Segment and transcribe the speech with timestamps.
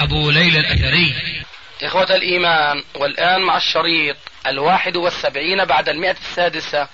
[0.00, 1.14] أبو ليلى الأثري.
[1.82, 6.88] إخوة الإيمان والآن مع الشريط الواحد والسبعين بعد المئة السادسة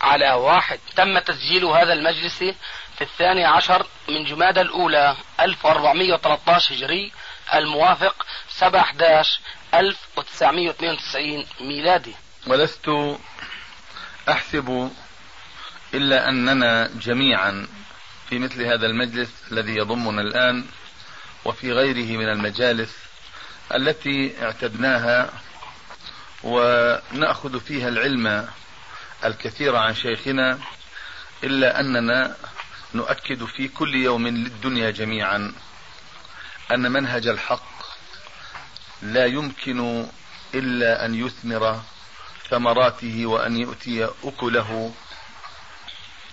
[0.00, 0.78] على واحد.
[0.96, 2.38] تم تسجيل هذا المجلس
[2.98, 7.12] في الثاني عشر من جماد الأولى 1413 هجري
[7.54, 9.40] الموافق 7 11
[9.74, 12.14] 1992 ميلادي.
[12.46, 12.90] ولست
[14.28, 14.90] أحسب
[15.94, 17.66] إلا أننا جميعا
[18.28, 20.64] في مثل هذا المجلس الذي يضمنا الآن
[21.44, 22.96] وفي غيره من المجالس
[23.74, 25.32] التي اعتدناها
[26.42, 28.48] ونأخذ فيها العلم
[29.24, 30.58] الكثير عن شيخنا
[31.44, 32.36] إلا أننا
[32.94, 35.52] نؤكد في كل يوم للدنيا جميعا
[36.72, 37.70] أن منهج الحق
[39.02, 40.06] لا يمكن
[40.54, 41.80] إلا أن يثمر
[42.50, 44.92] ثمراته وأن يؤتي أكله.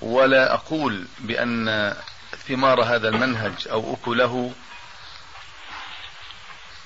[0.02, 1.96] ولا أقول بأن
[2.48, 4.52] ثمار هذا المنهج أو أكله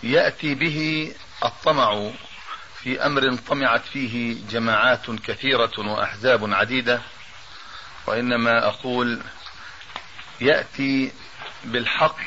[0.03, 1.11] يأتي به
[1.45, 2.11] الطمع
[2.83, 7.01] في أمر طمعت فيه جماعات كثيرة وأحزاب عديدة
[8.07, 9.21] وإنما أقول
[10.41, 11.11] يأتي
[11.63, 12.17] بالحق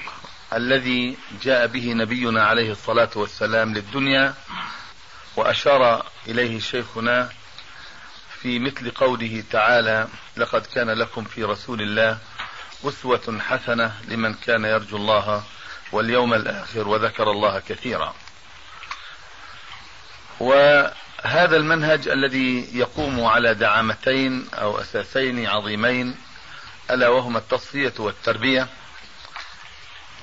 [0.52, 4.34] الذي جاء به نبينا عليه الصلاة والسلام للدنيا
[5.36, 7.28] وأشار إليه شيخنا
[8.41, 12.19] في مثل قوله تعالى لقد كان لكم في رسول الله
[12.84, 15.42] أسوة حسنة لمن كان يرجو الله
[15.92, 18.14] واليوم الآخر وذكر الله كثيرا.
[20.40, 26.17] وهذا المنهج الذي يقوم على دعامتين أو أساسين عظيمين
[26.90, 28.68] ألا وهما التصفية والتربية.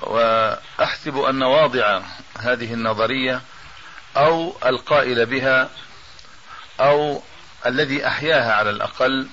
[0.02, 2.00] وأحسب أن واضع
[2.38, 3.40] هذه النظرية
[4.16, 5.70] أو القائل بها
[6.80, 7.22] أو
[7.66, 9.28] الذي أحياها على الأقل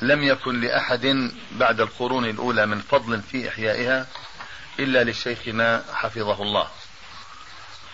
[0.00, 4.06] لم يكن لأحد بعد القرون الأولى من فضل في إحيائها
[4.78, 6.68] إلا لشيخنا حفظه الله.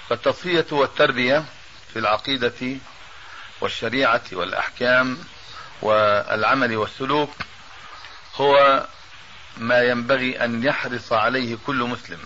[0.09, 1.45] فالتصفية والتربية
[1.93, 2.77] في العقيدة
[3.61, 5.19] والشريعة والأحكام
[5.83, 7.31] والعمل والسلوك
[8.37, 8.87] هو
[9.57, 12.19] ما ينبغي أن يحرص عليه كل مسلم.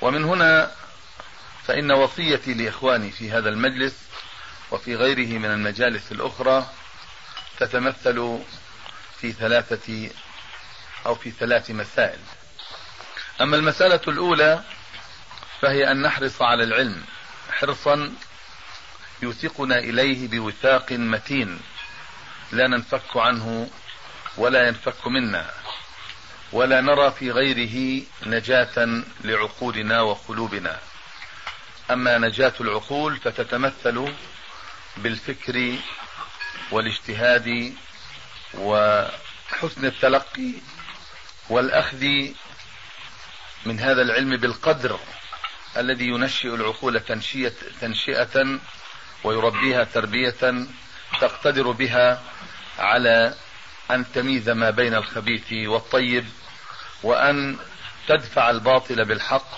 [0.00, 0.72] ومن هنا
[1.66, 3.94] فإن وصيتي لإخواني في هذا المجلس
[4.70, 6.66] وفي غيره من المجالس الأخرى
[7.58, 8.38] تتمثل
[9.20, 10.10] في ثلاثة
[11.06, 12.18] أو في ثلاث مسائل.
[13.40, 14.62] أما المسألة الأولى
[15.60, 17.04] فهي أن نحرص على العلم.
[17.50, 18.12] حرصا
[19.22, 21.60] يوثقنا إليه بوثاق متين.
[22.52, 23.70] لا ننفك عنه
[24.36, 25.50] ولا ينفك منا.
[26.52, 30.78] ولا نرى في غيره نجاة لعقولنا وقلوبنا.
[31.90, 34.14] أما نجاة العقول فتتمثل
[34.96, 35.76] بالفكر
[36.70, 37.74] والاجتهاد
[38.54, 40.52] وحسن التلقي
[41.48, 42.06] والأخذ
[43.66, 44.98] من هذا العلم بالقدر
[45.76, 48.58] الذي ينشئ العقول تنشئة, تنشئة
[49.24, 50.66] ويربيها تربية
[51.20, 52.22] تقتدر بها
[52.78, 53.34] على
[53.90, 56.26] أن تميز ما بين الخبيث والطيب
[57.02, 57.58] وأن
[58.08, 59.48] تدفع الباطل بالحق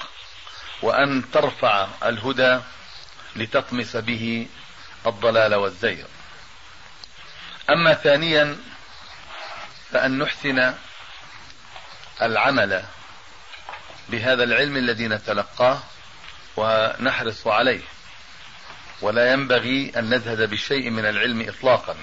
[0.82, 2.60] وأن ترفع الهدى
[3.36, 4.46] لتطمس به
[5.06, 6.04] الضلال والزيغ
[7.70, 8.56] أما ثانيا
[9.92, 10.74] فأن نحسن
[12.22, 12.84] العمل
[14.08, 15.78] بهذا العلم الذي نتلقاه
[16.56, 17.80] ونحرص عليه.
[19.02, 21.96] ولا ينبغي أن نزهد بشيء من العلم إطلاقا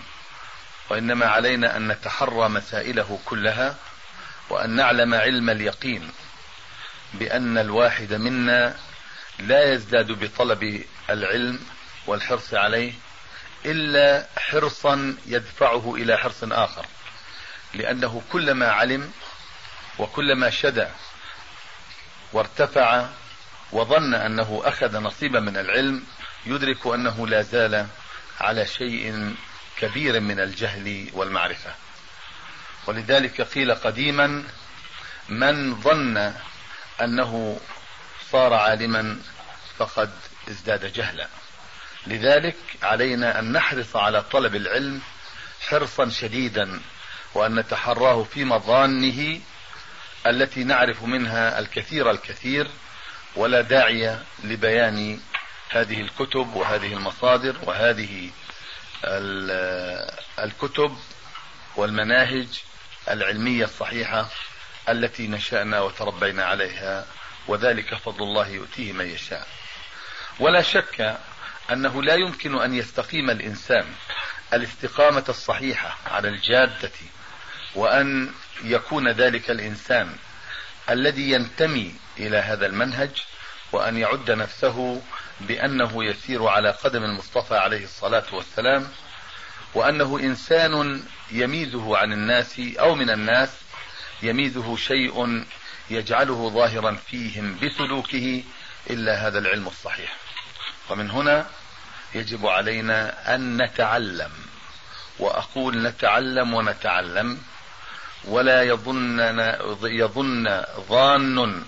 [0.89, 3.75] وإنما علينا أن نتحرى مسائله كلها
[4.49, 6.11] وأن نعلم علم اليقين
[7.13, 8.75] بأن الواحد منا
[9.39, 11.59] لا يزداد بطلب العلم
[12.07, 12.94] والحرص عليه
[13.65, 16.85] إلا حرصا يدفعه إلى حرص آخر
[17.73, 19.11] لأنه كلما علم
[19.99, 20.88] وكلما شدع
[22.33, 23.06] وارتفع
[23.71, 26.03] وظن أنه أخذ نصيبا من العلم
[26.45, 27.88] يدرك أنه لا زال
[28.41, 29.35] على شيء
[29.77, 31.74] كبير من الجهل والمعرفة.
[32.88, 34.44] ولذلك قيل قديما
[35.30, 36.33] من ظن
[37.01, 37.59] أنه
[38.31, 39.19] صار عالما
[39.77, 40.12] فقد
[40.50, 41.27] ازداد جهلا.
[42.07, 45.01] لذلك علينا أن نحرص على طلب العلم
[45.68, 46.81] حرصا شديدا
[47.33, 49.39] وأن نتحراه في مظانه
[50.27, 52.67] التي نعرف منها الكثير الكثير
[53.35, 55.19] ولا داعي لبيان
[55.69, 58.29] هذه الكتب وهذه المصادر وهذه
[60.39, 60.97] الكتب
[61.75, 62.47] والمناهج
[63.09, 64.29] العلمية الصحيحة
[64.89, 67.05] التي نشأنا وتربينا عليها
[67.47, 69.47] وذلك فضل الله يؤتيه من يشاء.
[70.39, 71.17] ولا شك
[71.71, 73.85] أنه لا يمكن أن يستقيم الإنسان
[74.53, 76.91] الاستقامة الصحيحة على الجادة
[77.75, 78.31] وأن
[78.63, 80.15] يكون ذلك الإنسان
[80.89, 83.23] الذي ينتمي إلى هذا المنهج
[83.71, 85.01] وأن يعد نفسه
[85.41, 88.88] بأنه يسير على قدم المصطفى عليه الصلاة والسلام
[89.73, 93.50] وأنه إنسان يميزه عن الناس أو من الناس
[94.23, 95.45] يميزه شيء
[95.89, 98.44] يجعله ظاهرا فيهم بسلوكه
[98.89, 100.15] إلا هذا العلم الصحيح.
[100.89, 101.47] ومن هنا
[102.15, 104.31] يجب علينا أن نتعلم
[105.19, 107.38] وأقول نتعلم ونتعلم
[108.23, 109.19] ولا يظن
[109.83, 111.63] يظن ظان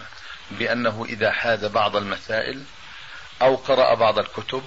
[0.51, 2.63] بأنه إذا حاز بعض المسائل
[3.41, 4.63] أو قرأ بعض الكتب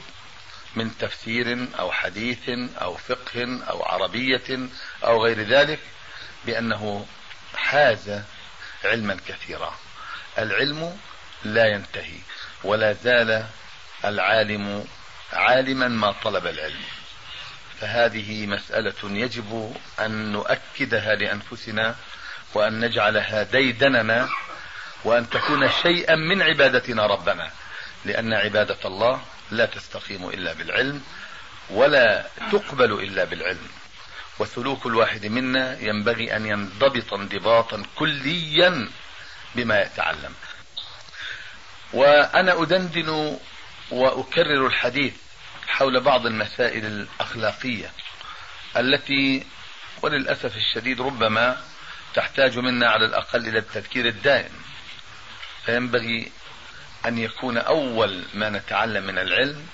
[0.77, 2.49] من تفسير أو حديث
[2.83, 4.69] أو فقه أو عربية
[5.05, 5.81] أو غير ذلك
[6.47, 7.07] بأنه
[7.57, 8.21] حاز
[8.85, 9.75] علما كثيرا.
[10.39, 10.99] العلم
[11.45, 12.19] لا ينتهي
[12.65, 13.47] ولا زال
[14.05, 14.87] العالم
[15.33, 16.85] عالما ما طلب العلم.
[17.81, 21.97] فهذه مسألة يجب أن نؤكدها لأنفسنا
[22.55, 24.29] وأن نجعلها ديدننا
[25.05, 27.51] وأن تكون شيئا من عبادتنا ربنا
[28.05, 31.03] لأن عبادة الله لا تستقيم إلا بالعلم
[31.71, 33.69] ولا تقبل إلا بالعلم.
[34.39, 38.89] وسلوك الواحد منا ينبغي أن ينضبط انضباطا كليا
[39.55, 40.35] بما يتعلم.
[41.93, 43.39] وأنا أدندن
[43.91, 45.15] وأكرر الحديث
[45.69, 47.93] حول بعض المسائل الأخلاقية
[48.77, 49.47] التي
[50.03, 51.63] وللأسف الشديد ربما
[52.15, 54.63] تحتاج منا على الأقل إلى التذكير الدائم.
[55.67, 56.33] فينبغي
[57.07, 59.67] أن يكون أول ما نتعلم من العلم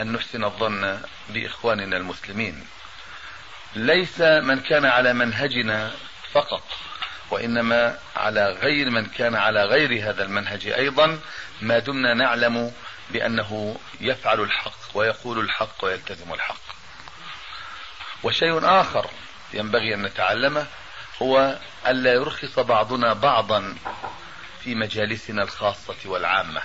[0.00, 2.66] أن نحسن الظن بإخواننا المسلمين.
[3.76, 5.92] ليس من كان على منهجنا
[6.32, 6.62] فقط
[7.30, 11.20] وإنما على غير من كان على غير هذا المنهج أيضا
[11.60, 12.72] ما دمنا نعلم
[13.10, 16.74] بأنه يفعل الحق ويقول الحق ويلتزم الحق.
[18.22, 19.10] وشيء آخر
[19.54, 20.66] ينبغي أن نتعلمه
[21.22, 23.74] هو ألا يرخص بعضنا بعضا
[24.60, 26.62] في مجالسنا الخاصة والعامة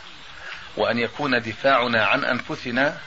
[0.77, 2.97] وأن يكون دفاعنا عن أنفسنا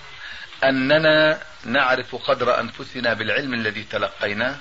[0.65, 4.57] أننا نعرف قدر أنفسنا بالعلم الذي تلقيناه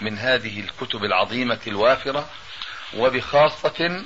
[0.00, 2.28] من هذه الكتب العظيمة الوافرة
[2.96, 4.04] وبخاصة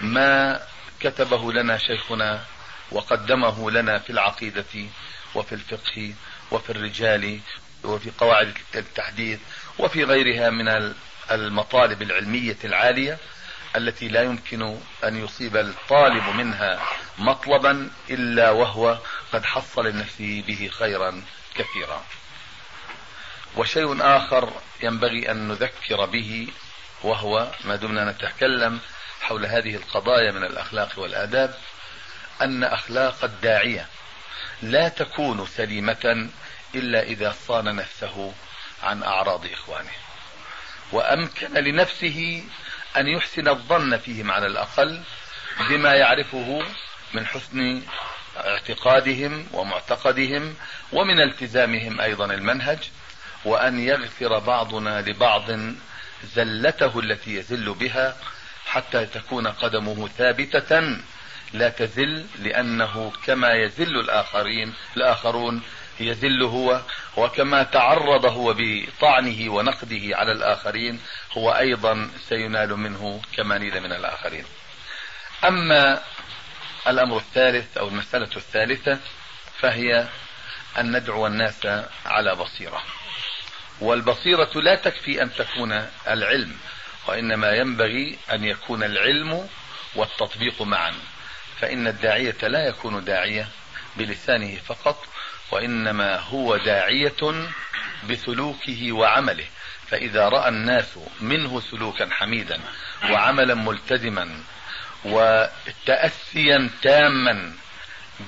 [0.00, 0.60] ما
[1.00, 2.44] كتبه لنا شيخنا
[2.92, 4.86] وقدمه لنا في العقيدة
[5.34, 6.14] وفي الفقه
[6.50, 7.40] وفي الرجال
[7.84, 9.40] وفي قواعد التحديث
[9.78, 10.94] وفي غيرها من
[11.30, 13.18] المطالب العلمية العالية
[13.76, 16.82] التي لا يمكن أن يصيب الطالب منها
[17.18, 18.98] مطلبا إلا وهو
[19.32, 21.22] قد حصل لنفسه به خيرا
[21.54, 22.04] كثيرا.
[23.56, 24.52] وشيء آخر
[24.82, 26.48] ينبغي أن نذكر به
[27.02, 28.80] وهو ما دمنا نتكلم
[29.20, 31.54] حول هذه القضايا من الأخلاق والآداب
[32.42, 33.86] أن أخلاق الداعية
[34.62, 36.28] لا تكون سليمة
[36.74, 38.32] إلا إذا صان نفسه
[38.82, 39.90] عن أعراض إخوانه.
[40.92, 42.44] وأمكن لنفسه
[42.96, 45.02] أن يحسن الظن فيهم على الأقل
[45.68, 46.62] بما يعرفه
[47.14, 47.82] من حسن
[48.36, 50.54] اعتقادهم ومعتقدهم
[50.92, 52.78] ومن التزامهم أيضا المنهج
[53.44, 55.50] وأن يغفر بعضنا لبعض
[56.24, 58.16] زلته التي يزل بها
[58.66, 60.96] حتى تكون قدمه ثابتة
[61.52, 65.62] لا تزل لأنه كما يزل الآخرين الآخرون
[66.00, 66.80] يذل هو
[67.16, 71.00] وكما تعرض هو بطعنه ونقده على الآخرين
[71.32, 74.44] هو أيضا سينال منه كما نيل من الآخرين.
[75.44, 76.02] أما
[76.86, 78.98] الأمر الثالث أو المسألة الثالثة
[79.58, 80.08] فهي
[80.78, 81.66] أن ندعو الناس
[82.06, 82.82] على بصيرة.
[83.80, 86.56] والبصيرة لا تكفي أن تكون العلم
[87.08, 89.48] وإنما ينبغي أن يكون العلم
[89.94, 90.94] والتطبيق معا.
[91.60, 93.48] فإن الداعية لا يكون داعية
[93.96, 95.04] بلسانه فقط
[95.50, 97.46] وإنما هو داعية
[98.10, 99.46] بسلوكه وعمله.
[99.90, 102.60] فإذا رأى الناس منه سلوكا حميدا
[103.10, 104.40] وعملا ملتزما
[105.04, 107.52] وتأسيا تاما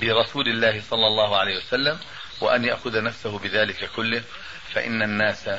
[0.01, 1.99] برسول الله صلى الله عليه وسلم
[2.41, 4.23] وأن يأخذ نفسه بذلك كله
[4.73, 5.49] فإن الناس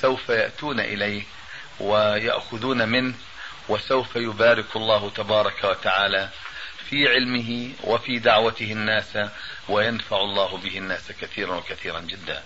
[0.00, 1.22] سوف يأتون إليه
[1.80, 3.14] ويأخذون منه
[3.68, 6.28] وسوف يبارك الله تبارك وتعالى
[6.90, 9.18] في علمه وفي دعوته الناس
[9.68, 12.42] وينفع الله به الناس كثيرا وكثيرا جدا.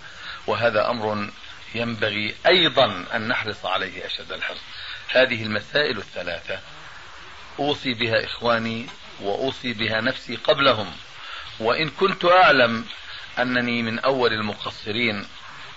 [0.47, 1.29] وهذا أمر
[1.75, 4.61] ينبغي أيضا أن نحرص عليه أشد الحرص.
[5.09, 6.59] هذه المسائل الثلاثة
[7.59, 8.87] أوصي بها إخواني
[9.21, 10.91] وأوصي بها نفسي قبلهم.
[11.59, 12.85] وإن كنت أعلم
[13.39, 15.25] أنني من أول المقصرين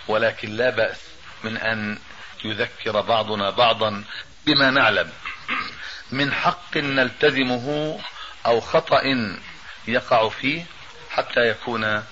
[0.08, 1.00] ولكن لا بأس
[1.44, 1.98] من أن
[2.44, 4.04] يذكر بعضنا بعضا
[4.46, 5.10] بما نعلم.
[6.10, 7.98] من حق نلتزمه
[8.46, 9.02] أو خطأ
[9.88, 10.64] يقع فيه
[11.10, 12.02] حتى يكون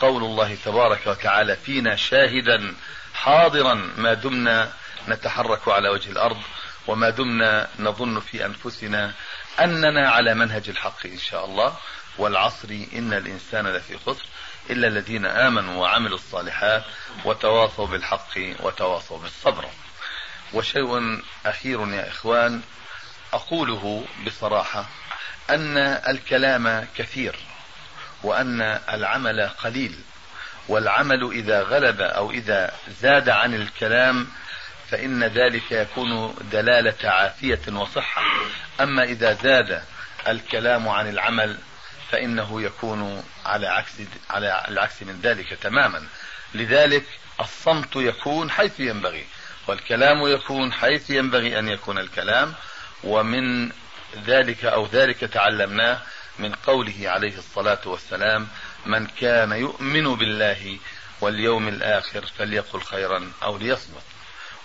[0.00, 2.74] قول الله تبارك وتعالى فينا شاهدا
[3.14, 4.72] حاضرا ما دمنا
[5.08, 6.42] نتحرك على وجه الأرض
[6.86, 9.12] وما دمنا نظن في أنفسنا
[9.60, 11.76] أننا على منهج الحق إن شاء الله
[12.18, 14.24] والعصر إن الإنسان لفي خسر
[14.70, 16.84] إلا الذين آمنوا وعملوا الصالحات
[17.24, 19.64] وتواصوا بالحق وتواصوا بالصبر.
[20.52, 22.60] وشيء أخير يا إخوان
[23.32, 24.86] أقوله بصراحة
[25.50, 27.36] أن الكلام كثير
[28.22, 28.60] وأن
[28.92, 29.94] العمل قليل
[30.68, 34.28] والعمل إذا غلب أو إذا زاد عن الكلام
[34.90, 38.22] فإن ذلك يكون دلالة عافية وصحة.
[38.80, 39.82] أما إذا زاد
[40.28, 41.58] الكلام عن العمل
[42.10, 43.92] فإنه يكون على عكس
[44.30, 46.06] على العكس من ذلك تماما.
[46.54, 47.04] لذلك
[47.40, 49.26] الصمت يكون حيث ينبغي
[49.66, 52.54] والكلام يكون حيث ينبغي أن يكون الكلام.
[53.04, 53.70] ومن
[54.26, 56.00] ذلك أو ذلك تعلمناه
[56.38, 58.48] من قوله عليه الصلاة والسلام
[58.86, 60.78] من كان يؤمن بالله
[61.20, 64.02] واليوم الآخر فليقل خيرا أو ليصمت.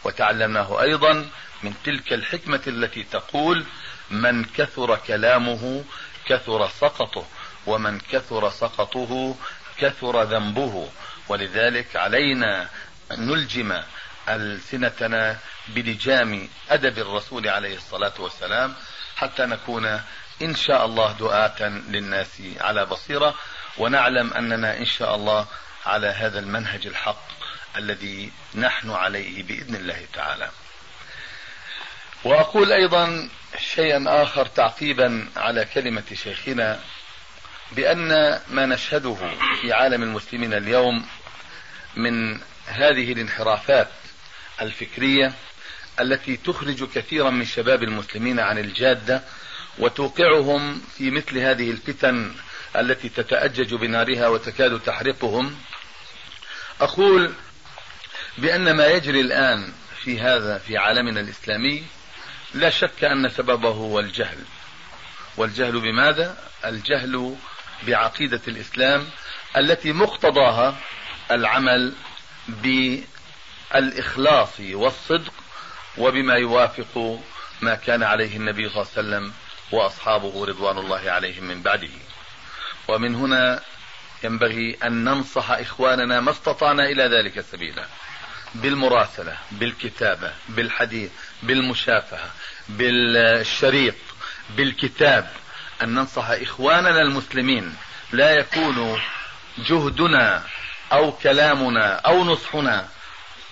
[0.03, 1.29] وتعلمناه أيضا
[1.63, 3.65] من تلك الحكمة التي تقول
[4.11, 5.83] من كثر كلامه
[6.25, 7.25] كثر سقطه
[7.67, 9.35] ومن كثر سقطه
[9.77, 10.89] كثر ذنبه.
[11.29, 12.69] ولذلك علينا
[13.11, 13.81] أن نلجم
[14.29, 18.73] ألسنتنا بلجام أدب الرسول عليه الصلاة والسلام
[19.15, 19.85] حتى نكون
[20.41, 23.35] إن شاء الله دعاة للناس على بصيرة
[23.77, 25.47] ونعلم أننا إن شاء الله
[25.85, 27.23] على هذا المنهج الحق
[27.77, 30.49] الذي نحن عليه بإذن الله تعالى.
[32.23, 36.79] وأقول أيضا شيئا آخر تعقيبا على كلمة شيخنا
[37.71, 39.17] بأن ما نشهده
[39.61, 41.05] في عالم المسلمين اليوم
[41.95, 43.87] من هذه الانحرافات
[44.61, 45.33] الفكرية
[45.99, 49.23] التي تخرج كثيرا من شباب المسلمين عن الجادة
[49.79, 52.31] وتوقعهم في مثل هذه الفتن
[52.75, 55.55] التي تتأجج بنارها وتكاد تحرقهم
[56.81, 57.33] أقول
[58.37, 59.73] بأن ما يجري الآن
[60.03, 61.83] في هذا في عالمنا الإسلامي
[62.53, 64.37] لا شك أن سببه هو الجهل
[65.37, 67.35] والجهل بماذا؟ الجهل
[67.87, 69.07] بعقيدة الإسلام
[69.57, 70.77] التي مقتضاها
[71.31, 71.93] العمل
[73.73, 75.33] بالإخلاص والصدق
[75.97, 77.19] وبما يوافق
[77.61, 79.33] ما كان عليه النبي صلى الله عليه وسلم
[79.71, 81.89] وأصحابه رضوان الله عليهم من بعده.
[82.87, 83.61] ومن هنا
[84.23, 87.85] ينبغي أن ننصح إخواننا ما استطعنا إلى ذلك سبيلا.
[88.55, 91.11] بالمراسلة بالكتابة بالحديث
[91.43, 92.31] بالمشافهة
[92.69, 93.95] بالشريط
[94.49, 95.31] بالكتاب.
[95.81, 97.75] أن ننصح إخواننا المسلمين.
[98.11, 99.01] لا يكون
[99.57, 100.43] جهدنا
[100.91, 102.87] أو كلامنا أو نصحنا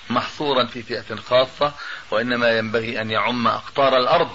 [0.09, 1.73] محصورا في فئة خاصة
[2.11, 4.29] وإنما ينبغي أن يعم أقطار الأرض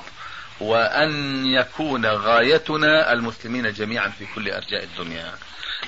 [0.61, 5.35] وأن يكون غايتنا المسلمين جميعا في كل أرجاء الدنيا.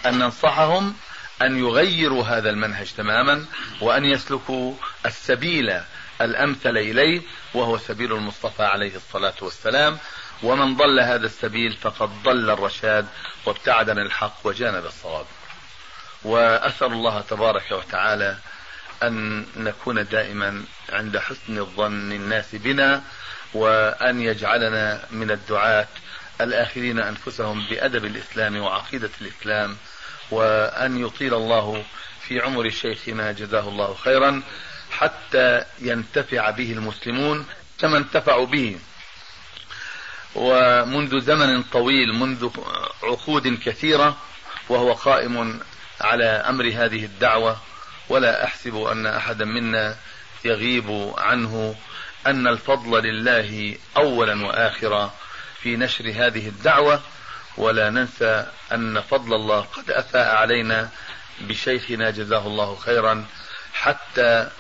[0.06, 0.94] أن ننصحهم
[1.42, 3.46] أن يغيروا هذا المنهج تماما
[3.80, 4.74] وأن يسلكوا
[5.06, 5.80] السبيل
[6.20, 7.22] الأمثل إليه
[7.54, 9.98] وهو سبيل المصطفى عليه الصلاة والسلام.
[10.42, 13.06] ومن ضل هذا السبيل فقد ضل الرشاد
[13.46, 15.26] وابتعد عن الحق وجانب الصواب.
[16.24, 18.38] وأسأل الله تبارك وتعالى
[19.02, 23.02] أن نكون دائما عند حسن الظن الناس بنا
[23.54, 25.86] وأن يجعلنا من الدعاة
[26.40, 29.76] الآخرين أنفسهم بأدب الإسلام وعقيدة الإسلام
[30.30, 31.84] وأن يطيل الله
[32.20, 34.42] في عمر شيخنا جزاه الله خيرا
[34.90, 37.46] حتى ينتفع به المسلمون
[37.78, 38.78] كما انتفعوا به.
[40.34, 42.48] ومنذ زمن طويل منذ
[43.02, 44.16] عقود كثيرة
[44.68, 45.60] وهو قائم
[46.00, 47.56] على أمر هذه الدعوة
[48.08, 49.96] ولا أحسب أن أحدا منا
[50.44, 51.76] يغيب عنه
[52.26, 55.14] أن الفضل لله أولا وآخرا
[55.62, 57.00] في نشر هذه الدعوة
[57.56, 60.90] ولا ننسى أن فضل الله قد أفاء علينا
[61.40, 63.26] بشيخنا جزاه الله خيرا
[63.72, 64.50] حتى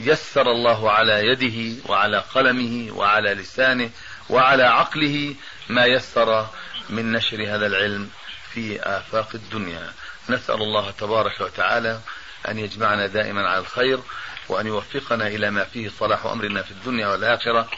[0.00, 3.90] يسر الله على يده وعلى قلمه وعلى لسانه
[4.30, 5.34] وعلى عقله
[5.68, 6.46] ما يسر
[6.90, 8.10] من نشر هذا العلم
[8.52, 9.92] في آفاق الدنيا.
[10.28, 12.00] نسأل الله تبارك وتعالى
[12.48, 14.00] أن يجمعنا دائما على الخير
[14.48, 17.68] وأن يوفقنا إلى ما فيه صلاح أمرنا في الدنيا والآخرة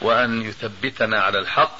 [0.00, 1.78] وأن يثبتنا على الحق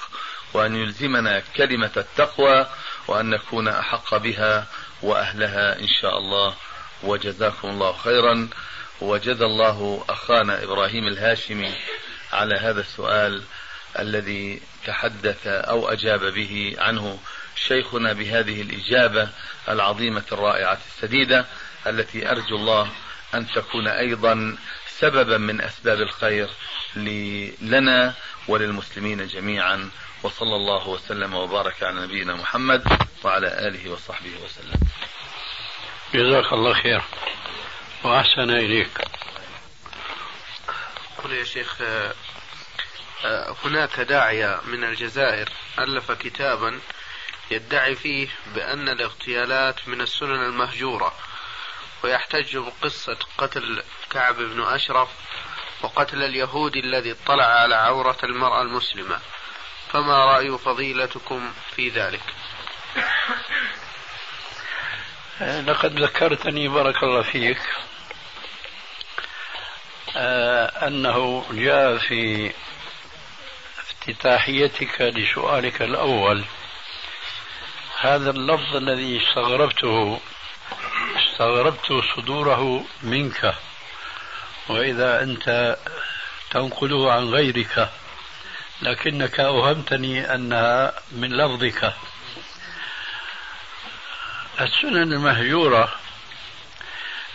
[0.55, 2.67] وأن يلزمنا كلمة التقوى
[3.09, 4.67] وأن نكون أحق بها
[5.03, 6.55] وأهلها إن شاء الله.
[7.03, 8.49] وجزاكم الله خيرا.
[9.01, 11.75] وجزى الله أخانا إبراهيم الهاشمي
[12.33, 13.43] على هذا السؤال
[13.99, 17.19] الذي تحدث أو أجاب به عنه
[17.57, 19.29] شيخنا بهذه الإجابة
[19.69, 21.47] العظيمة الرائعة السديدة.
[21.87, 22.91] التي أرجو الله
[23.35, 24.57] أن تكون أيضا
[24.89, 26.49] سببا من أسباب الخير
[27.61, 28.15] لنا
[28.49, 29.91] وللمسلمين جميعا.
[30.23, 32.85] وصلى الله وسلم وبارك على نبينا محمد
[33.25, 34.81] وعلى آله وصحبه وسلم.
[36.15, 37.03] جزاك الله خير.
[38.05, 38.99] وأحسن إليك.
[41.25, 41.77] قل يا شيخ
[43.25, 46.81] آه، هناك داعية من الجزائر ألف كتابا
[47.51, 51.13] يدعي فيه بأن الاغتيالات من السنن المهجورة.
[52.05, 55.09] ويحتج بقصة قتل كعب بن أشرف
[55.83, 59.21] وقتل اليهودي الذي اطلع على عورة المرأة المسلمة.
[59.93, 62.23] فما رأي فضيلتكم في ذلك؟
[65.41, 67.61] لقد ذكرتني بارك الله فيك
[70.17, 72.53] آه، أنه جاء في
[73.79, 76.45] افتتاحيتك لسؤالك الأول.
[78.01, 80.21] هذا اللفظ الذي استغربته
[81.41, 83.55] استغربت صدوره منك.
[84.69, 85.77] وإذا أنت
[86.51, 87.89] تنقله عن غيرك
[88.83, 91.93] لكنك أوهمتني أنها من لفظك.
[94.61, 95.93] السنن المهجورة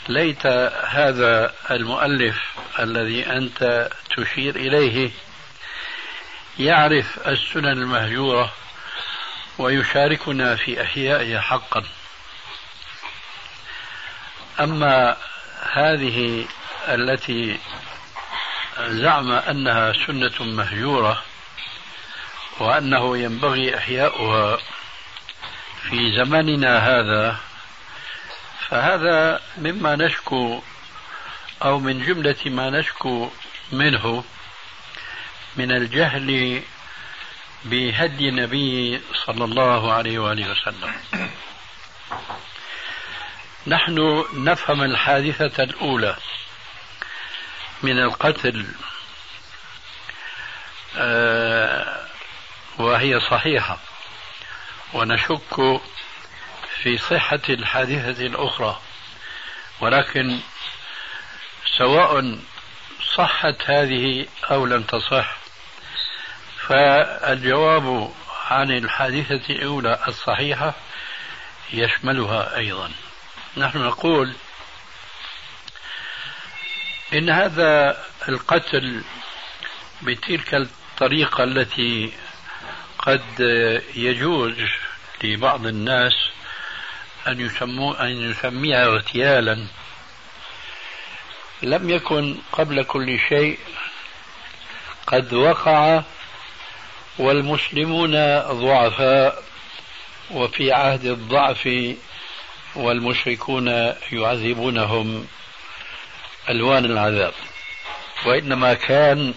[0.10, 0.46] ليت
[0.86, 2.38] هذا المؤلف
[2.80, 5.12] الذي أنت تشير إليه
[6.60, 8.54] يعرف السنن المهجورة
[9.58, 11.84] ويشاركنا في إحيائها حقا.
[14.60, 15.18] أما
[15.74, 16.46] هذه
[16.88, 17.60] التي
[18.80, 21.24] زعم أنها سنة مهجورة
[22.60, 24.58] وأنه ينبغي إحياؤها
[25.90, 27.38] في زماننا هذا
[28.70, 30.62] فهذا مما نشكو
[31.64, 33.30] أو من جملة ما نشكو
[33.72, 34.24] منه
[35.56, 36.62] من الجهل
[37.66, 40.94] بهدي النبي صلى الله عليه وآله وسلم.
[43.68, 46.16] نحن نفهم الحادثة الأولى
[47.84, 48.66] من القتل
[50.98, 52.06] آه،
[52.78, 53.80] وهي صحيحة
[54.94, 55.82] ونشك
[56.82, 58.82] في صحة الحادثة الأخرى
[59.80, 60.40] ولكن
[61.78, 62.40] سواء
[63.16, 65.38] صحت هذه أو لم تصح
[66.68, 68.14] فالجواب
[68.50, 70.74] عن الحادثة الأولى الصحيحة
[71.74, 72.92] يشملها أيضا.
[73.58, 74.34] نحن نقول
[77.14, 79.04] إن هذا القتل
[80.02, 82.12] بتلك الطريقة التي
[83.00, 83.40] قد
[83.96, 84.54] يجوز
[85.24, 86.14] لبعض الناس
[87.28, 89.68] أن يسموا أن يسميها اغتيالا
[91.62, 93.60] لم يكن قبل كل شيء
[95.08, 96.04] قد وقع
[97.18, 99.44] والمسلمون ضعفاء
[100.32, 101.68] وفي عهد الضعف
[102.76, 103.68] والمشركون
[104.12, 105.28] يعذبونهم
[106.50, 107.34] ألوان العذاب.
[108.26, 109.34] وإنما كان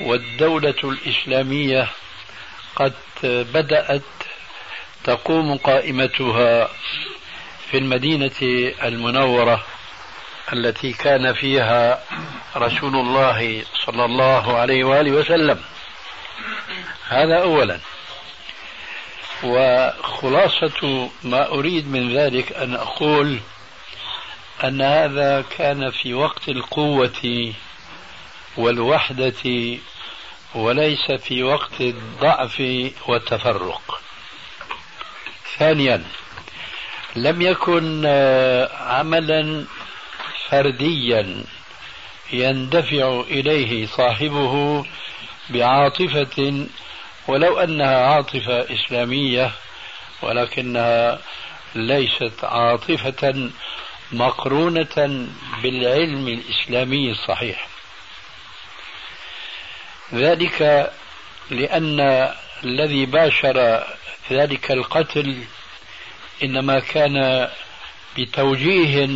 [0.00, 1.88] والدولة الإسلامية
[2.76, 4.02] قد بدأت
[5.04, 6.68] تقوم قائمتها
[7.70, 9.64] في المدينة المنورة
[10.52, 12.02] التي كان فيها
[12.56, 15.60] رسول الله صلى الله عليه وآله وسلم.
[17.08, 17.80] هذا اولا.
[19.44, 23.38] وخلاصة ما أريد من ذلك أن أقول
[24.64, 27.52] أن هذا كان في وقت القوة
[28.56, 29.76] والوحدة
[30.54, 32.62] وليس في وقت الضعف
[33.06, 34.00] والتفرق.
[35.58, 36.04] ثانيا
[37.16, 38.06] لم يكن
[38.80, 39.64] عملا
[40.48, 41.44] فرديا
[42.32, 44.84] يندفع إليه صاحبه
[45.50, 46.66] بعاطفة
[47.28, 49.52] ولو أنها عاطفة إسلامية
[50.22, 51.18] ولكنها
[51.74, 53.50] ليست عاطفة
[54.12, 55.26] مقرونة
[55.62, 57.68] بالعلم الإسلامي الصحيح.
[60.14, 60.90] ذلك
[61.50, 62.30] لأن
[62.64, 63.86] الذي باشر
[64.30, 65.44] ذلك القتل
[66.42, 67.48] إنما كان
[68.18, 69.06] بتوجيه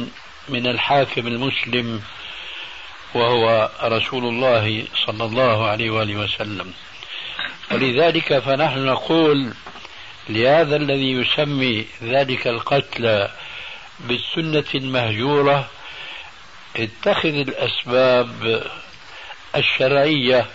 [0.48, 2.02] من الحاكم المسلم
[3.14, 6.72] وهو رسول الله صلى الله عليه وآله وسلم.
[7.72, 9.52] ولذلك فنحن نقول
[10.28, 13.28] لهذا الذي يسمي ذلك القتل
[14.00, 15.68] بالسنة المهجورة
[16.76, 18.62] اتخذ الأسباب
[19.56, 20.46] الشرعية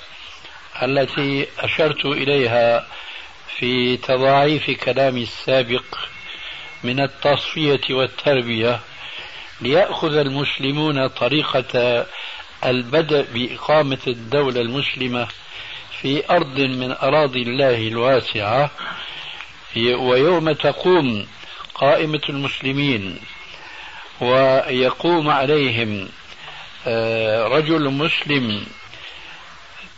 [0.84, 2.88] التي أشرت إليها
[3.58, 5.84] في تضاعيف كلامي السابق
[6.84, 8.80] من التصفية والتربية
[9.62, 12.06] ليأخذ المسلمون طريقة
[12.66, 15.28] البدء بإقامة الدولة المسلمة
[16.06, 18.72] في أرض من أراضي الله الواسعة
[19.78, 21.28] ويوم تقوم
[21.76, 23.20] قائمة المسلمين
[24.22, 26.10] ويقوم عليهم
[26.88, 28.66] آه، رجل مسلم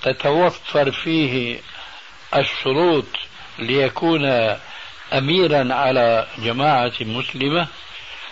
[0.04, 1.60] تتوفر فيه
[2.36, 3.06] الشروط
[3.60, 4.26] ليكون
[5.14, 7.68] اميرا على جماعة مسلمة.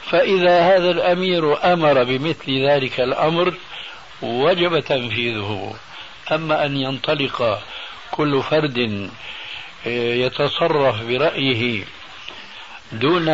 [0.09, 3.53] فإذا هذا الأمير أمر بمثل ذلك الأمر
[4.21, 5.75] وجب تنفيذه.
[6.31, 7.63] أما أن ينطلق
[8.11, 9.09] كل فرد
[9.87, 11.83] آه، يتصرف برأيه
[12.91, 13.29] دون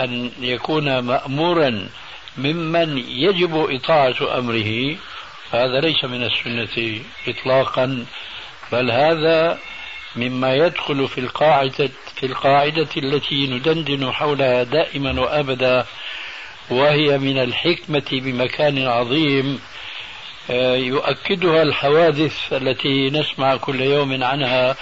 [0.00, 1.88] أن يكون مأمورا
[2.38, 4.96] ممن يجب إطاعة أمره
[5.52, 8.06] هذا ليس من السنة اطلاقا
[8.72, 9.58] بل هذا
[10.16, 15.86] مما يدخل في القاعدة في القاعدة التي ندندن حولها دائما وأبدا
[16.70, 19.60] وهي من الحكمة بمكان عظيم
[20.48, 24.76] يؤكدها الحوادث التي نسمع كل يوم عنها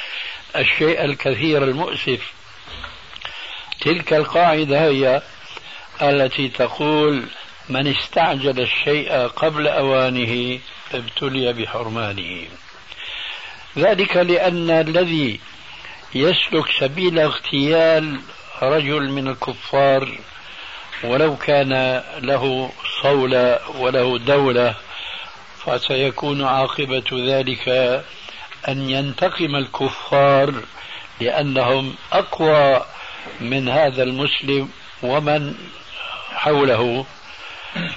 [0.57, 2.33] الشيء الكثير المؤسف.
[3.81, 5.23] تلك القاعدة هي
[6.03, 7.25] التي تقول
[7.69, 10.59] من استعجل الشيء قبل أوانه
[10.95, 12.47] ابتلي بحرمانه
[13.79, 15.41] ذلك لأن الذي
[16.15, 18.21] يسلك سبيل اغتيال
[18.63, 20.19] رجل من الكفار
[21.05, 24.75] ولو كان له صولة وله دولة
[25.65, 27.69] فسيكون عاقبة ذلك
[28.69, 30.55] أن ينتقم الكفار
[31.21, 32.85] لأنهم أقوى
[33.41, 34.69] من هذا المسلم
[35.03, 35.55] ومن
[36.33, 37.07] حوله.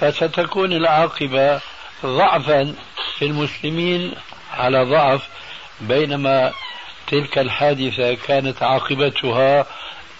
[0.00, 1.60] فستكون العاقبة
[2.06, 2.74] ضعفا
[3.18, 4.12] في المسلمين
[4.52, 5.28] على ضعف
[5.80, 6.52] بينما
[7.06, 9.66] تلك الحادثة كانت عاقبتها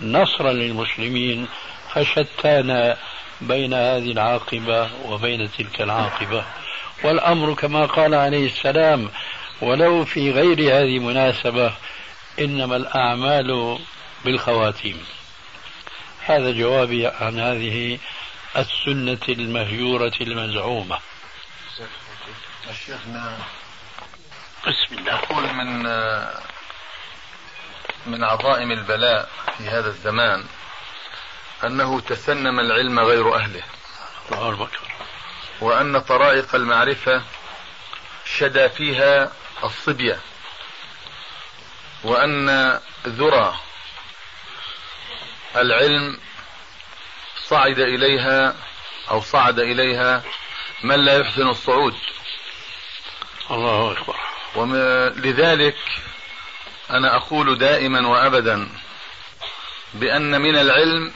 [0.01, 1.49] نصرا للمسلمين
[1.95, 2.97] فشتان
[3.41, 6.45] بين هذه العاقبة وبين تلك العاقبة.
[7.05, 9.11] والأمر كما قال عليه السلام
[9.61, 11.75] ولو في غير هذه مناسبة
[12.39, 13.79] إنما الأعمال
[14.25, 15.07] بالخواتيم.
[16.27, 17.99] هذا جوابي عن هذه
[18.57, 20.99] السنة المهجورة المزعومة.
[22.71, 23.39] الشيخنا.
[24.67, 25.13] بسم الله.
[25.13, 25.83] يقول من
[28.07, 30.45] من عظائم البلاء في هذا الزمان
[31.65, 33.63] أنه تسنم العلم غير أهله.
[35.61, 37.23] وأن طرائق المعرفة
[38.39, 39.33] شدا فيها
[39.65, 40.21] الصبية
[42.05, 43.55] وأن ذرى
[45.57, 46.19] العلم
[47.47, 48.55] صعد إليها
[49.11, 50.23] أو صعد إليها
[50.83, 51.95] من لا يحسن الصعود.
[53.51, 54.17] الله أكبر.
[54.55, 55.77] ولذلك
[56.91, 58.69] أنا أقول دائما وأبدا
[59.95, 61.13] بأن من العلم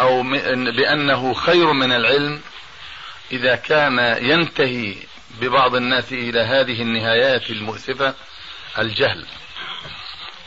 [0.00, 0.22] أو
[0.76, 2.40] بأنه خير من العلم
[3.32, 4.94] إذا كان ينتهي
[5.40, 8.14] ببعض الناس إلى هذه النهايات المؤسفة
[8.78, 9.26] الجهل.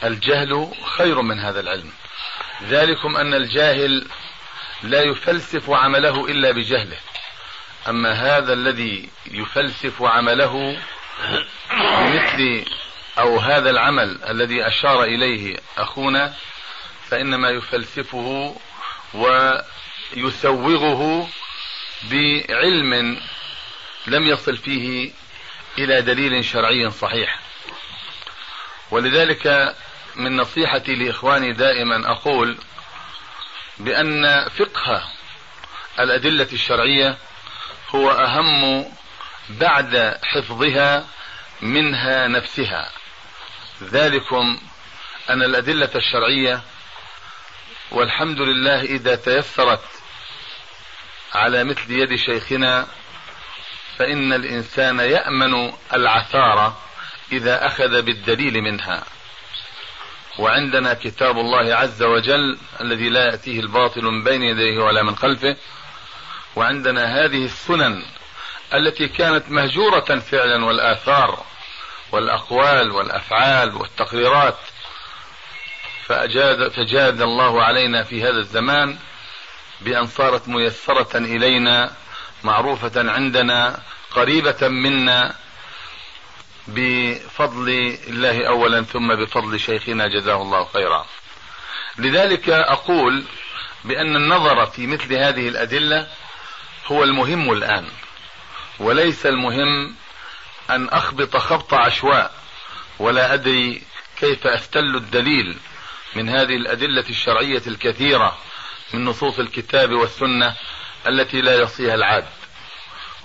[0.03, 1.91] الجهل خير من هذا العلم.
[2.63, 4.07] ذلكم أن الجاهل
[4.83, 6.97] لا يفلسف عمله إلا بجهله.
[7.87, 10.77] أما هذا الذي يفلسف عمله
[12.01, 12.65] مثل
[13.19, 16.33] أو هذا العمل الذي أشار إليه أخونا
[17.09, 18.55] فإنما يفلسفه
[19.13, 21.29] ويسوغه
[22.03, 23.19] بعلم
[24.07, 25.11] لم يصل فيه
[25.77, 27.39] إلى دليل شرعي صحيح.
[28.91, 29.75] ولذلك
[30.15, 32.57] من نصيحتي لإخواني دائما أقول
[33.79, 35.03] بأن فقه
[35.99, 37.17] الأدلة الشرعية
[37.89, 38.85] هو أهم
[39.49, 41.05] بعد حفظها
[41.61, 42.91] منها نفسها.
[43.83, 44.59] ذلكم
[45.29, 46.61] أن الأدلة الشرعية
[47.91, 49.83] والحمد لله إذا تيسرت
[51.33, 52.87] على مثل يد شيخنا
[53.97, 56.77] فإن الإنسان يأمن العثار
[57.31, 59.03] إذا أخذ بالدليل منها.
[60.39, 65.55] وعندنا كتاب الله عز وجل الذي لا يأتيه الباطل من بين يديه ولا من خلفه.
[66.55, 68.03] وعندنا هذه السنن
[68.73, 71.43] التي كانت مهجورة فعلا والآثار
[72.11, 74.57] والأقوال والأفعال والتقريرات
[76.09, 78.97] فأجاد فجاد الله علينا في هذا الزمان
[79.81, 81.91] بأن صارت ميسرة إلينا
[82.43, 83.79] معروفة عندنا
[84.11, 85.35] قريبة منا
[86.67, 87.69] بفضل
[88.07, 91.05] الله أولا ثم بفضل شيخنا جزاه الله خيرا.
[91.97, 93.23] لذلك أقول
[93.83, 96.07] بأن النظر في مثل هذه الأدلة
[96.85, 97.87] هو المهم الآن
[98.79, 99.95] وليس المهم
[100.69, 102.33] أن أخبط خبط عشواء
[102.99, 103.81] ولا أدري
[104.19, 105.57] كيف أستل الدليل.
[106.15, 108.37] من هذه الأدلة الشرعية الكثيرة
[108.93, 110.55] من نصوص الكتاب والسنة
[111.07, 112.25] التي لا يصيها العاد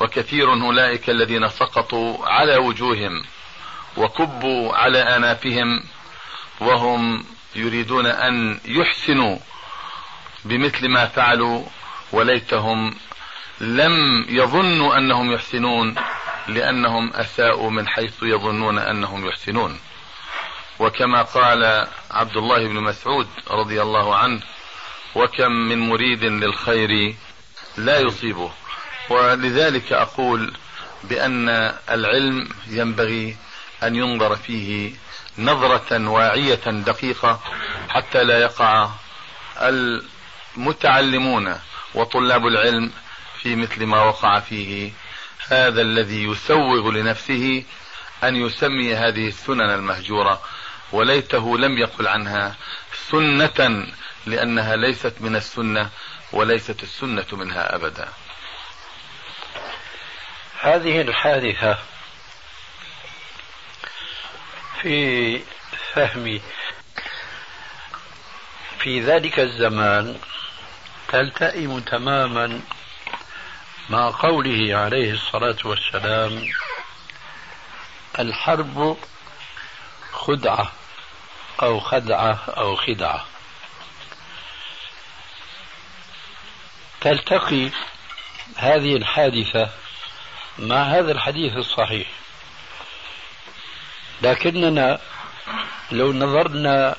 [0.00, 3.24] وكثير أولئك الذين سقطوا على وجوههم
[3.96, 5.84] وكبوا على آنافهم
[6.60, 7.24] وهم
[7.56, 9.38] يريدون أن يحسنوا
[10.44, 11.64] بمثل ما فعلوا
[12.12, 12.94] وليتهم
[13.60, 15.94] لم يظنوا أنهم يحسنون
[16.48, 19.78] لأنهم أساءوا من حيث يظنون أنهم يحسنون.
[20.78, 24.42] وكما قال عبد الله بن مسعود رضي الله عنه
[25.14, 27.14] وكم من مريد للخير
[27.76, 28.50] لا يصيبه.
[29.10, 30.52] ولذلك أقول
[31.04, 31.48] بأن
[31.90, 33.36] العلم ينبغي
[33.82, 34.92] أن ينظر فيه
[35.38, 37.40] نظرة واعية دقيقة
[37.88, 38.88] حتى لا يقع
[40.56, 41.54] المتعلمون
[41.94, 42.92] وطلاب العلم
[43.38, 44.92] في مثل ما وقع فيه.
[45.48, 47.64] هذا الذي يسوغ لنفسه
[48.24, 50.42] أن يسمي هذه السنن المهجورة.
[50.94, 52.56] وليته لم يقل عنها
[53.10, 53.86] سنة
[54.26, 55.90] لأنها ليست من السنة
[56.32, 58.08] وليست السنة منها أبدا.
[60.60, 61.78] هذه الحادثة
[64.82, 65.42] في
[65.92, 66.40] فهمي
[68.78, 70.18] في ذلك الزمان
[71.08, 72.60] تلتئم تماما
[73.90, 76.48] مع قوله عليه الصلاة والسلام
[78.18, 78.96] الحرب
[80.12, 80.72] خدعة.
[81.62, 83.24] أو خدعة أو خدعة.
[87.00, 87.70] تلتقي
[88.56, 89.70] هذه الحادثة
[90.58, 92.08] مع هذا الحديث الصحيح.
[94.22, 94.98] لكننا
[95.92, 96.96] لو نظرنا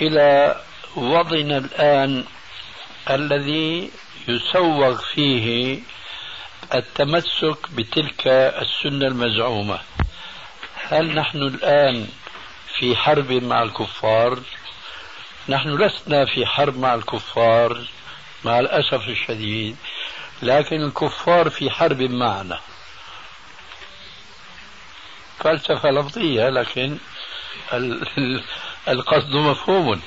[0.00, 0.60] إلى
[0.96, 2.24] وضعنا الآن
[3.10, 3.90] الذي
[4.28, 5.80] يسوغ فيه
[6.74, 9.78] التمسك بتلك السنة المزعومة.
[10.88, 12.08] هل نحن الآن
[12.78, 14.38] في حرب مع الكفار.
[15.48, 17.84] نحن لسنا في حرب مع الكفار
[18.44, 19.76] مع الأسف الشديد
[20.42, 22.60] لكن الكفار في حرب معنا.
[25.38, 26.98] فلسفة لفظية لكن
[28.88, 30.02] القصد مفهوم.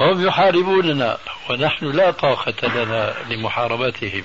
[0.00, 1.18] هم يحاربوننا
[1.50, 4.24] ونحن لا طاقة لنا لمحاربتهم.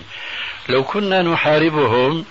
[0.69, 2.25] لو كنا نحاربهم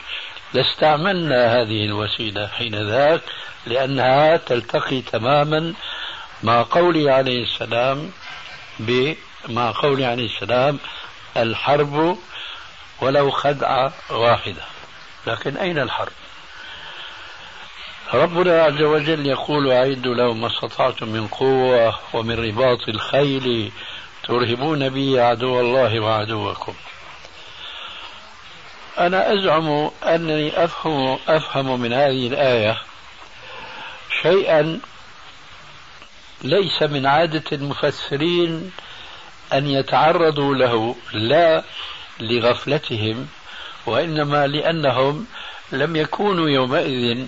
[0.57, 3.21] لاستعملنا هذه الوسيلة حين ذاك
[3.66, 5.75] لأنها تلتقي تماما
[6.42, 8.11] مع قوله عليه السلام
[9.49, 10.79] مع قوله عليه السلام
[11.37, 12.19] الحرب
[13.01, 14.62] ولو خدعة واحدة.
[15.27, 16.12] لكن أين الحرب؟
[18.14, 23.73] ربنا عز وجل يقول أعدوا لهم ما استطعتم من قوة ومن رباط الخيل
[24.25, 26.75] ترهبون به عدو الله وعدوكم.
[28.98, 32.78] أنا أزعم أنني أفهم أفهم من هذه الآية
[34.22, 34.80] شيئا
[36.42, 38.72] ليس من عادة المفسرين
[39.52, 41.64] أن يتعرضوا له لا
[42.20, 43.28] لغفلتهم
[43.87, 45.26] وإنما لأنهم
[45.72, 47.26] لم يكونوا يومئذ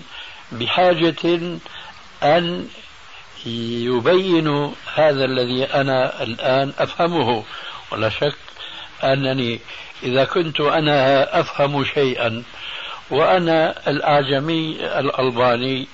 [0.51, 1.39] بحاجة
[2.23, 2.67] أن
[3.45, 7.43] يبينوا هذا الذي أنا الآن أفهمه.
[7.91, 8.35] ولا شك
[9.03, 9.59] أنني
[10.03, 12.43] إذا كنت أنا أفهم شيئا
[13.09, 15.87] وأنا الأعجمي الألباني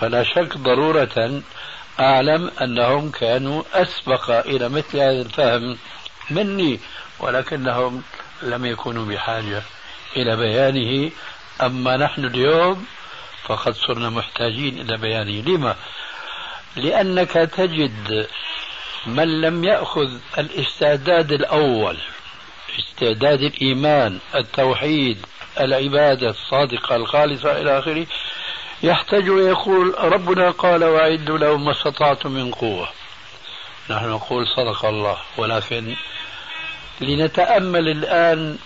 [0.00, 1.42] فلا شك ضرورة
[2.00, 5.76] أعلم أنهم كانوا أسبق إلى مثل هذا الفهم
[6.30, 6.80] مني
[7.20, 8.02] ولكنهم
[8.42, 9.62] لم يكونوا بحاجة
[10.16, 11.10] إلى بيانه
[11.62, 12.86] أما نحن اليوم
[13.44, 15.76] فقد صرنا محتاجين إلى بيانه لما؟
[16.76, 18.26] لأنك تجد
[19.06, 21.96] من لم يأخذ الاستعداد الأول
[22.78, 25.26] استعداد الإيمان التوحيد
[25.60, 28.06] العبادة الصادقة الخالصة إلى آخره
[28.82, 32.88] يحتاج ويقول ربنا قال وأعدوا لهم ما استطعتم من قوة.
[33.90, 35.16] نحن نقول صدق الله.
[35.36, 35.94] ولكن
[37.00, 38.58] لنتأمل الآن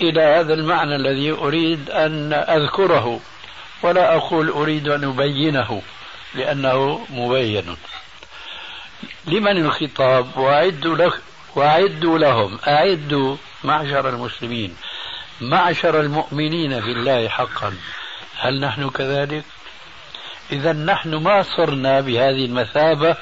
[0.00, 3.20] إلى هذا المعنى الذي أريد أن أذكره
[3.82, 5.82] ولا أقول أريد أن أبينه
[6.34, 7.76] لأنه مبين.
[9.26, 10.96] لمن الخطاب؟ وأعدوا
[11.56, 14.76] وأعدوا لهم أعدوا معشر المسلمين
[15.40, 17.74] معشر المؤمنين في الله حقا.
[18.38, 19.44] هل نحن كذلك؟
[20.52, 23.16] إذا نحن ما صرنا بهذه المثابة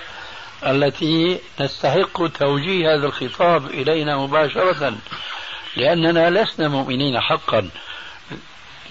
[0.66, 4.94] التي نستحق توجيه هذا الخطاب إلينا مباشرة
[5.76, 7.68] لأننا لسنا مؤمنين حقا.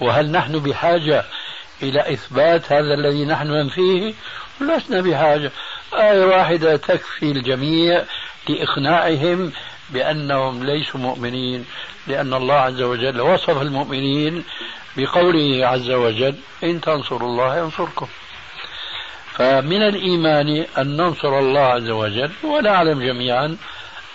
[0.01, 1.25] وهل نحن بحاجة
[1.83, 4.13] إلى إثبات هذا الذي نحن ننفيه
[4.61, 5.51] لسنا بحاجة.
[5.93, 8.05] آية واحدة تكفي الجميع
[8.49, 9.51] لإقناعهم
[9.89, 11.65] بأنهم ليسوا مؤمنين
[12.07, 14.43] لأن الله عز وجل وصف المؤمنين
[14.97, 18.07] بقوله عز وجل إن تنصروا الله ينصركم.
[19.33, 23.57] فمن الإيمان أن ننصر الله عز وجل ونعلم جميعا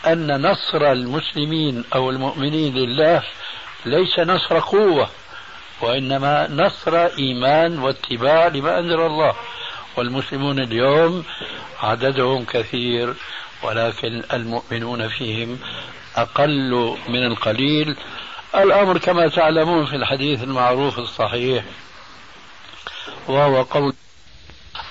[0.06, 3.22] أن نصر المسلمين أو المؤمنين لله
[3.86, 5.08] ليس نصر قوة
[5.80, 9.34] وإنما نصر إيمان واتباع لما أنزل الله.
[9.96, 11.24] والمسلمون اليوم
[11.82, 13.14] عددهم كثير.
[13.64, 15.58] ولكن المؤمنون فيهم
[16.16, 17.96] أقل من القليل.
[18.54, 21.64] الأمر كما تعلمون في الحديث المعروف الصحيح
[23.28, 23.94] وهو قول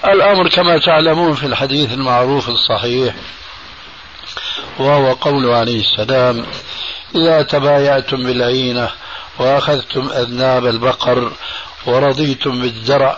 [0.06, 3.16] الأمر كما تعلمون في الحديث المعروف الصحيح
[4.80, 6.46] وهو قول عليه السلام
[7.16, 8.90] إذا تبايعتم بالعينة
[9.40, 11.32] وأخذتم أذناب البقر
[11.86, 13.18] ورضيتم بالزرع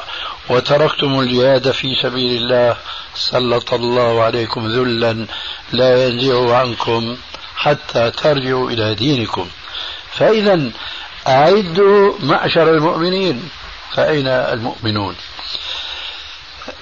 [0.49, 2.78] وتركتم الجهاد في سبيل الله.
[3.15, 5.28] سلط الله عليكم ذلا
[5.71, 7.17] لا ينزعه عنكم
[7.56, 9.47] حتى ترجعوا إلى دينكم.
[10.12, 10.71] فإذا
[11.28, 13.49] أعدوا معشر المؤمنين.
[13.95, 15.15] فأين المؤمنون؟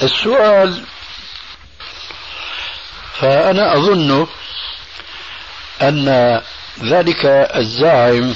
[0.04, 0.84] السؤال
[3.14, 4.28] فأنا أظن
[5.82, 6.42] أن
[6.84, 8.36] ذلك الزاعم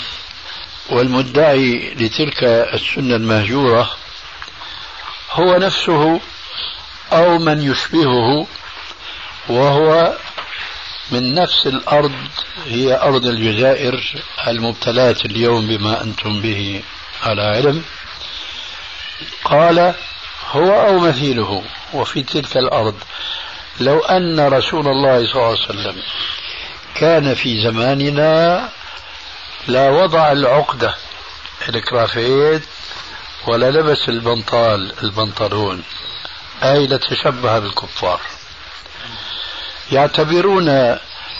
[0.89, 3.89] والمدعي لتلك السنة المهجورة
[5.31, 6.19] هو نفسه
[7.13, 8.47] أو من يشبهه
[9.49, 10.13] وهو
[11.11, 12.11] من نفس الأرض
[12.65, 16.81] هي أرض الجزائر المبتلاة اليوم بما أنتم به
[17.23, 17.83] على علم.
[19.43, 19.93] قال
[20.51, 22.95] هو أو مثيله وفي تلك الأرض.
[23.79, 25.95] لو أن رسول الله صلى الله عليه وسلم
[26.95, 28.69] كان في زماننا
[29.67, 30.95] لا وضع العقدة
[31.69, 32.63] الكرافيت
[33.47, 35.83] ولا لبس البنطال البنطلون.
[36.63, 38.21] أي لتشبه بالكفار.
[39.91, 40.97] يعتبرون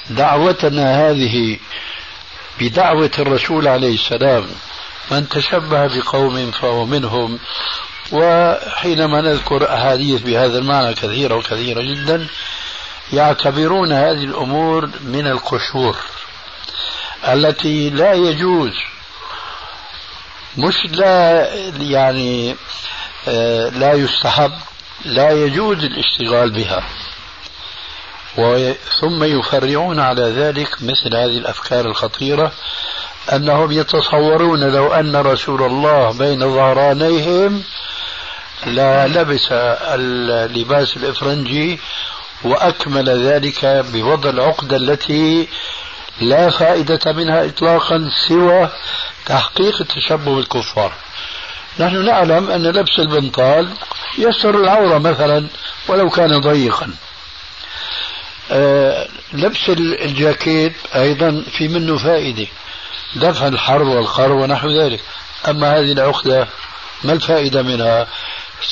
[0.10, 1.60] دعوتنا هذه
[2.60, 4.46] بدعوة الرسول عليه السلام
[5.12, 7.40] من تشبه بقوم فهو منهم.
[8.12, 12.28] وحينما نذكر أحاديث بهذا المعنى كثيرة وكثيرة جدا
[13.14, 15.98] يعتبرون هذه الأمور من القشور.
[17.24, 18.74] التي لا يجوز.
[20.58, 21.48] مش لا
[21.80, 22.56] يعني
[23.28, 24.52] آه، لا يستحب
[25.06, 26.84] لا يجوز الاشتغال بها.
[29.02, 32.52] ثم يفرعون على ذلك مثل هذه الأفكار الخطيرة
[33.34, 37.64] أنهم يتصورون لو أن رسول الله بين ظهرانيهم
[38.66, 41.80] لا لبس اللباس الإفرنجي
[42.44, 45.48] وأكمل ذلك بوضع العقدة التي
[46.22, 48.70] لا فائدة منها اطلاقا سوى
[49.26, 50.94] تحقيق التشبه بالكفار.
[51.80, 53.70] نحن نعلم أن لبس البنطال
[54.18, 55.48] يستر العورة مثلا
[55.88, 56.90] ولو كان ضيقا.
[58.52, 62.48] آه، لبس الجاكيت أيضا في منه فائدة
[63.16, 65.02] دفع الحر والقر ونحو ذلك
[65.48, 66.48] أما هذه العقدة
[67.04, 68.08] ما الفائدة منها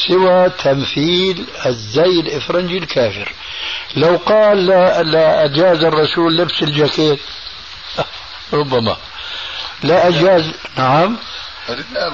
[0.07, 3.33] سوى تمثيل الزي الإفرنجي الكافر
[3.95, 7.19] لو قال لا, لا أجاز الرسول لبس الجاكيت.
[8.53, 8.97] ربما.
[9.83, 10.51] لا أجاز.
[10.77, 11.17] نعم.
[11.69, 12.13] رداء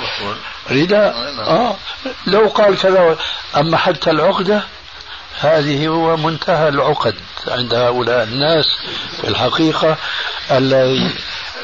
[0.71, 1.15] رداء.
[1.39, 1.75] آه.
[2.27, 3.17] لو قال كذا.
[3.57, 4.63] أما حتى العقدة
[5.39, 7.15] هذه هو منتهى العقد
[7.47, 8.65] عند هؤلاء الناس
[9.21, 9.97] في الحقيقة
[10.51, 11.09] الذي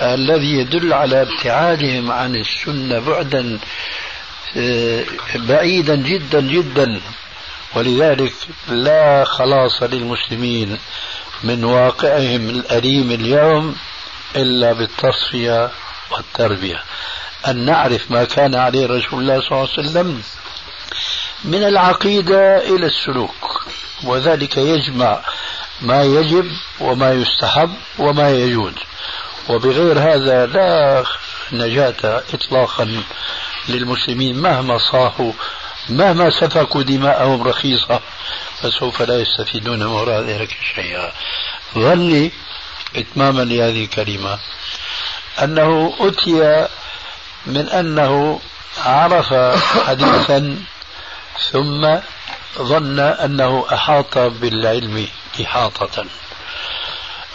[0.01, 3.59] الذي يدل على ابتعادهم عن السنة بعدا
[4.57, 5.03] آه،
[5.35, 7.01] بعيدا جدا جدا.
[7.75, 8.33] ولذلك
[8.67, 10.77] لا خلاص للمسلمين
[11.43, 13.75] من واقعهم الأليم اليوم
[14.35, 15.69] إلا بالتصفية
[16.11, 16.83] والتربية.
[17.47, 20.21] أن نعرف ما كان عليه رسول الله صلى الله عليه وسلم
[21.43, 23.65] من العقيدة إلى السلوك
[24.03, 25.19] وذلك يجمع
[25.81, 28.73] ما يجب وما يستحب وما يجوز.
[29.49, 31.03] وبغير هذا لا
[31.51, 33.03] نجاة إطلاقا
[33.69, 35.31] للمسلمين مهما صاحوا
[35.89, 37.99] مهما سفكوا دماءهم رخيصة
[38.61, 41.11] فسوف لا يستفيدون من وراء ذلك شيئا.
[41.75, 42.31] ظني
[42.95, 44.39] إتماما لهذه الكلمة
[45.43, 46.67] أنه أتي
[47.45, 48.39] من أنه
[48.85, 49.33] عرف
[49.87, 50.59] حديثا
[51.51, 51.97] ثم
[52.57, 55.07] ظن أنه أحاط بالعلم
[55.41, 56.05] إحاطة.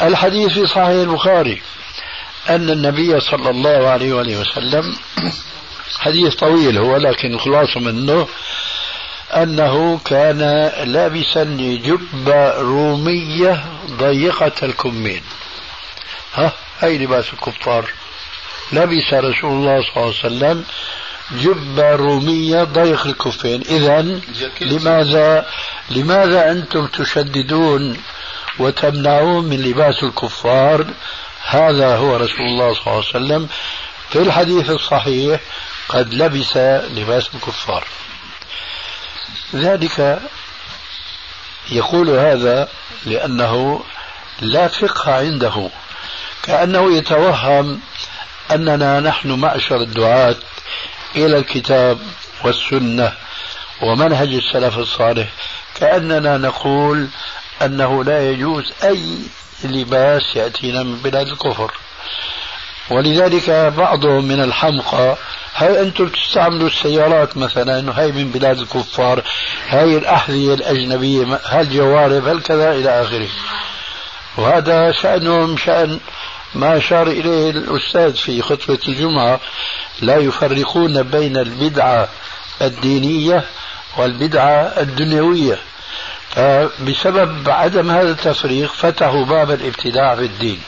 [0.00, 1.62] الحديث في صحيح البخاري
[2.48, 4.96] أن النبي صلى الله عليه وآله وسلم
[5.98, 8.28] حديث طويل هو لكن الخلاصة منه
[9.30, 11.44] أنه كان لابسا
[11.84, 15.22] جبة رومية ضيقة الكمين.
[16.34, 17.90] ها هي لباس الكفار؟
[18.72, 20.64] لبس رسول الله صلى الله عليه وسلم
[21.32, 23.62] جبة رومية ضيق الكفين.
[23.68, 24.20] إذا
[24.60, 25.46] لماذا
[25.90, 27.96] لماذا أنتم تشددون
[28.58, 30.86] وتمنعون من لباس الكفار؟
[31.44, 33.48] هذا هو رسول الله صلى الله عليه وسلم.
[34.10, 35.40] في الحديث الصحيح
[35.88, 36.56] قد لبس
[36.96, 37.84] لباس الكفار.
[39.54, 40.20] ذلك
[41.70, 42.68] يقول هذا
[43.06, 43.84] لأنه
[44.40, 45.70] لا فقه عنده
[46.42, 47.80] كأنه يتوهم
[48.50, 50.36] أننا نحن معشر الدعاة
[51.16, 51.98] إلى الكتاب
[52.44, 53.12] والسنة
[53.82, 55.28] ومنهج السلف الصالح
[55.74, 57.08] كأننا نقول
[57.62, 59.18] أنه لا يجوز أي
[59.64, 61.72] لباس يأتينا من بلاد الكفر.
[62.90, 65.16] ولذلك بعضهم من الحمقى
[65.54, 69.22] هاي أنتم تستعملوا السيارات مثلا هاي من بلاد الكفار
[69.68, 73.28] هاي الأحذية الأجنبية هالجوارب هالكذا إلى آخره؟
[74.36, 76.00] وهذا شأنهم شأن
[76.54, 79.40] ما أشار إليه الأستاذ في خطبة الجمعة
[80.00, 82.08] لا يفرقون بين البدعة
[82.62, 83.44] الدينية
[83.96, 85.58] والبدعة الدنيوية.
[86.30, 90.60] فبسبب عدم هذا التفريق فتحوا باب الابتداع في الدين.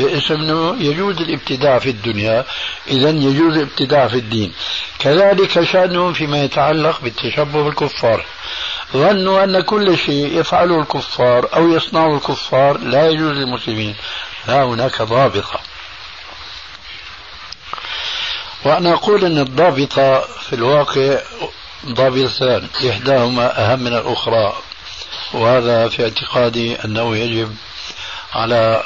[0.00, 2.44] انه يجوز الابتداع في الدنيا
[2.88, 4.52] اذا يجوز الابتداع في الدين.
[4.98, 8.24] كذلك شانهم فيما يتعلق بالتشبه بالكفار.
[8.92, 13.94] ظنوا أن كل شيء يفعله الكفار أو يصنعه الكفار لا يجوز للمسلمين.
[14.48, 15.60] لا هناك ضابطه
[18.64, 21.18] وأنا أقول أن الضابطه في الواقع
[21.86, 24.52] ضابطتان إحداهما أهم من الأخرى.
[25.32, 27.56] وهذا في اعتقادي أنه يجب
[28.34, 28.82] على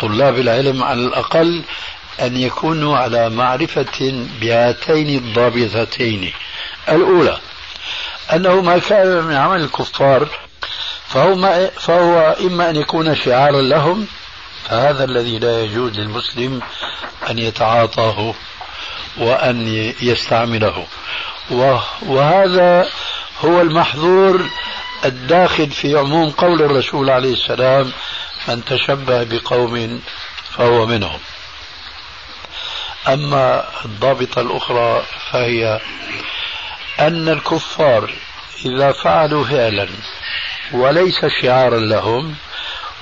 [0.00, 1.62] طلاب العلم على الأقل
[2.20, 6.32] أن يكونوا على معرفة بهاتين الضابطتين.
[6.88, 7.38] الأولى
[8.32, 10.28] أنه ما كان من عمل الكفار
[11.08, 14.06] فهو, ما فهو إما أن يكون شعارا لهم
[14.64, 16.60] فهذا الذي لا يجوز للمسلم
[17.30, 18.34] أن يتعاطاه
[19.16, 20.86] وأن يستعمله.
[22.06, 22.88] وهذا
[23.44, 24.50] هو المحظور
[25.04, 27.92] الداخل في عموم قول الرسول عليه السلام
[28.48, 30.02] من تشبه بقوم
[30.50, 31.18] فهو منهم.
[33.08, 35.80] أما الضابطة الأخرى فهي
[37.00, 38.10] أن الكفار
[38.64, 39.88] إذا فعلوا فعلا
[40.72, 42.34] وليس شعارا لهم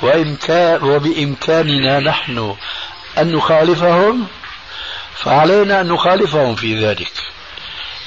[0.03, 2.57] وإمكان وبإمكاننا نحن
[3.18, 4.26] أن نخالفهم
[5.14, 7.12] فعلينا أن نخالفهم في ذلك.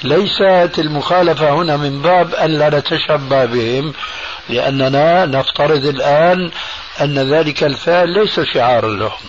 [0.04, 3.92] ليست المخالفة هنا من باب أن لا نتشبه بهم
[4.48, 6.50] لأننا نفترض الآن
[7.00, 9.20] أن ذلك الفعل ليس شعارا لهم.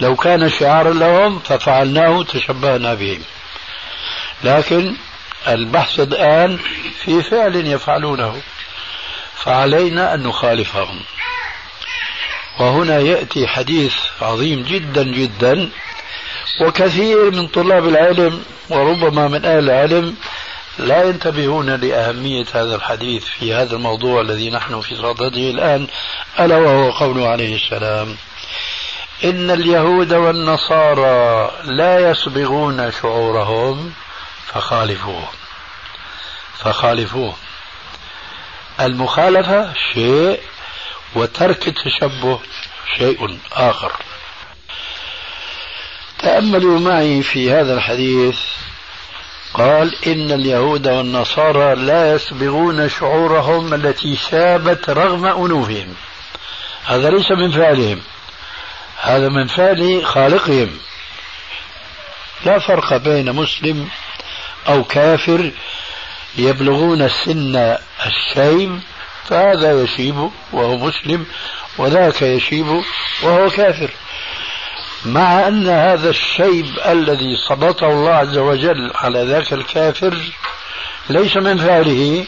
[0.00, 3.22] لو كان شعارا لهم ففعلناه تشبهنا بهم
[4.44, 4.96] لكن
[5.48, 6.58] البحث الآن
[7.04, 8.42] في فعل يفعلونه.
[9.34, 11.00] فعلينا أن نخالفهم.
[12.58, 15.70] وهنا يأتي حديث عظيم جدا جدا.
[16.60, 20.16] وكثير من طلاب العلم وربما من أهل العلم
[20.78, 25.86] لا ينتبهون لأهمية هذا الحديث في هذا الموضوع الذي نحن في صدده الآن
[26.40, 28.16] ألا وهو قوله عليه السلام
[29.24, 33.92] إن اليهود والنصارى لا يصبغون شعورهم
[34.46, 35.26] فخالفوهم.
[36.58, 37.36] فخالفوهم.
[38.80, 40.40] المخالفة شيء
[41.14, 42.40] وترك التشبه
[42.98, 43.92] شيء آخر.
[46.18, 48.38] تأملوا معي في هذا الحديث
[49.54, 55.94] قال إن اليهود والنصارى لا يصبغون شعورهم التي شابت رغم أنوفهم.
[56.84, 58.00] هذا ليس من فعلهم.
[59.00, 60.78] هذا من فعل خالقهم.
[62.46, 63.88] لا فرق بين مسلم
[64.68, 65.50] أو كافر
[66.36, 67.76] يبلغون سن
[68.06, 68.80] الشيب
[69.28, 71.26] فهذا يشيب وهو مسلم
[71.78, 72.82] وذاك يشيب
[73.22, 73.90] وهو كافر.
[75.04, 80.14] مع أن هذا الشيب الذي سلطه الله عز وجل على ذاك الكافر
[81.10, 82.26] ليس من فعله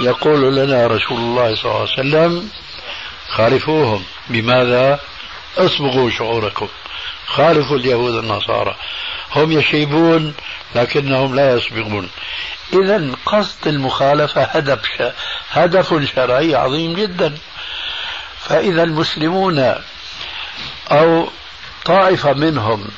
[0.00, 2.48] يقول لنا رسول الله صلى الله عليه وسلم
[3.28, 4.04] خالفوهم.
[4.28, 5.00] بماذا؟
[5.58, 6.68] اصبغوا شعوركم.
[7.26, 8.76] خالفوا اليهود النصارى
[9.32, 10.34] هم يشيبون
[10.74, 12.10] لكنهم لا يصبغون.
[12.72, 15.12] إذا قصد المخالفة هدف
[15.50, 17.34] هدف شرعي عظيم جدا.
[18.40, 19.74] فإذا المسلمون
[20.90, 21.28] أو
[21.84, 22.88] طائفة منهم.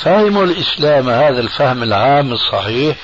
[0.00, 2.96] فهموا الإسلام هذا الفهم العام الصحيح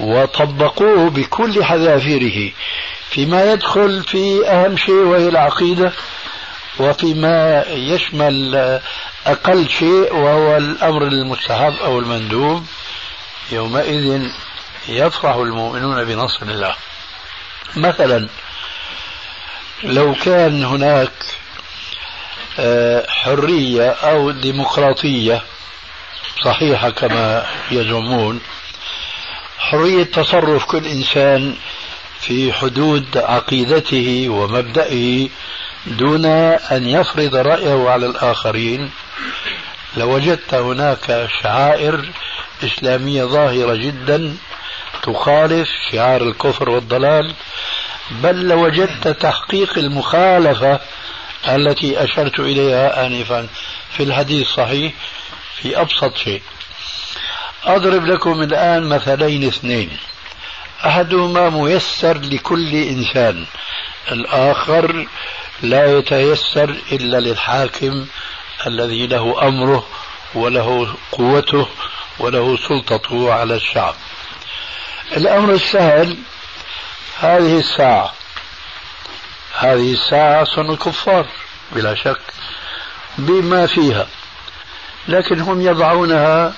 [0.00, 2.52] وطبقوه بكل حذافيره.
[3.10, 5.92] فيما يدخل في أهم شيء وهي العقيدة
[6.78, 8.80] وفيما يشمل
[9.26, 12.66] أقل شيء وهو الأمر المستحب أو المندوب
[13.52, 14.22] يومئذ
[14.88, 16.74] يفرح المؤمنون بنصر الله.
[17.76, 18.28] مثلا
[19.82, 21.12] لو كان هناك
[23.08, 25.42] حرية أو ديمقراطية.
[26.44, 28.40] صحيحة كما يزعمون.
[29.58, 31.54] حرية تصرف كل إنسان
[32.20, 35.28] في حدود عقيدته ومبدئه
[35.86, 38.90] دون أن يفرض رأيه على الآخرين.
[39.96, 42.08] لوجدت هناك شعائر
[42.64, 44.36] إسلامية ظاهرة جدا
[45.02, 47.34] تخالف شعار الكفر والضلال
[48.10, 50.80] بل لوجدت تحقيق المخالفة
[51.48, 53.48] التي أشرت إليها آنفا.
[53.96, 54.92] في الحديث صحيح
[55.56, 56.42] في أبسط شيء.
[57.64, 59.98] أضرب لكم الآن مثلين اثنين.
[60.86, 63.46] أحدهما ميسر لكل إنسان.
[64.12, 65.06] الآخر
[65.62, 68.06] لا يتيسر إلا للحاكم
[68.66, 69.86] الذي له أمره
[70.34, 71.68] وله قوته
[72.18, 73.94] وله سلطته على الشعب.
[75.16, 76.16] الأمر السهل
[77.20, 78.12] هذه الساعة.
[79.58, 81.26] هذه الساعة صنع الكفار
[81.72, 82.20] بلا شك
[83.18, 84.06] بما فيها
[85.08, 86.52] لكن هم يضعونها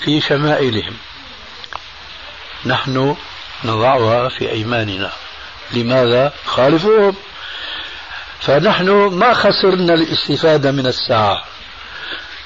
[0.00, 0.96] في شمائلهم.
[2.66, 3.16] نحن
[3.64, 5.10] نضعها في أيماننا.
[5.72, 7.16] لماذا؟ خالفوهم.
[8.40, 11.44] فنحن ما خسرنا الاستفادة من الساعة.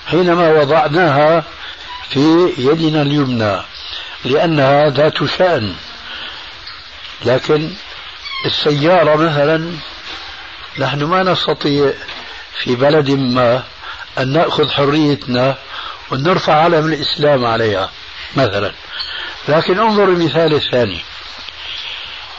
[0.07, 1.45] حينما وضعناها
[2.11, 3.61] في يدنا اليمنى
[4.25, 5.75] لأنها ذات شأن.
[7.25, 7.71] لكن
[8.45, 9.73] السيارة مثلا
[10.79, 11.93] نحن ما نستطيع
[12.63, 13.63] في بلد ما
[14.19, 15.57] أن نأخذ حريتنا
[16.11, 17.91] ونرفع علم الإسلام عليها
[18.37, 18.73] مثلا.
[19.49, 21.01] لكن انظر المثال الثاني.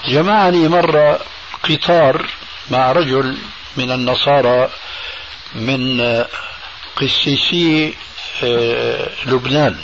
[0.07, 1.19] جمعني مرة
[1.69, 2.25] قطار
[2.71, 3.37] مع رجل
[3.77, 4.69] من النصارى
[5.55, 6.01] من
[6.95, 7.93] قسيسي
[8.43, 9.77] آه، لبنان.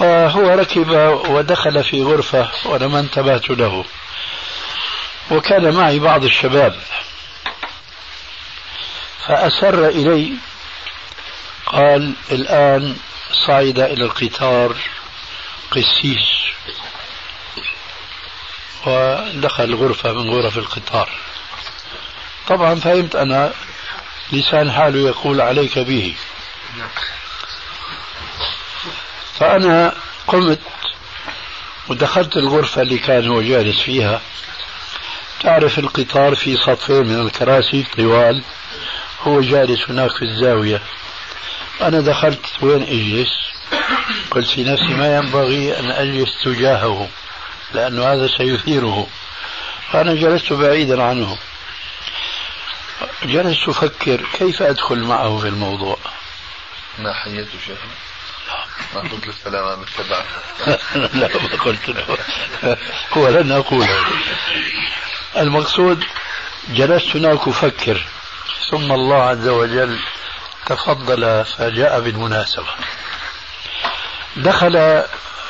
[0.00, 0.90] وهو ركب
[1.28, 3.84] ودخل في غرفة وأنا ما انتبهت له.
[5.30, 6.80] وكان معي بعض الشباب.
[9.26, 10.32] فأسر إلي.
[11.66, 12.96] قال الآن
[13.46, 14.76] صعد إلى القطار
[15.70, 16.46] قسيس.
[18.86, 21.10] ودخل غرفة من غرف القطار.
[22.48, 23.52] طبعا فهمت أنا
[24.32, 26.14] لسان حاله يقول عليك به.
[29.38, 29.94] فأنا
[30.26, 30.60] قمت
[31.88, 34.20] ودخلت الغرفة اللي كان هو جالس فيها.
[35.40, 38.42] تعرف القطار في صفين من الكراسي طوال
[39.22, 40.82] هو جالس هناك في الزاوية.
[41.80, 43.28] أنا دخلت وين أجلس؟
[44.30, 47.08] قلت في نفسي ما ينبغي أن أجلس تجاهه
[47.74, 49.06] لأن هذا سيثيره.
[49.92, 51.38] فأنا جلست بعيدا عنه.
[53.22, 55.98] جلست أفكر كيف أدخل معه في الموضوع؟
[56.98, 57.92] ما حييته شيخنا؟
[58.94, 59.84] ما قلت له السلام عليكم
[61.20, 62.18] لا ما قلت له.
[63.12, 64.04] هو لن أقوله.
[65.36, 66.04] المقصود
[66.68, 68.02] جلست هناك أفكر.
[68.70, 69.98] ثم الله عز وجل
[70.66, 72.66] تفضل فجاء بالمناسبة.
[74.36, 75.02] دخل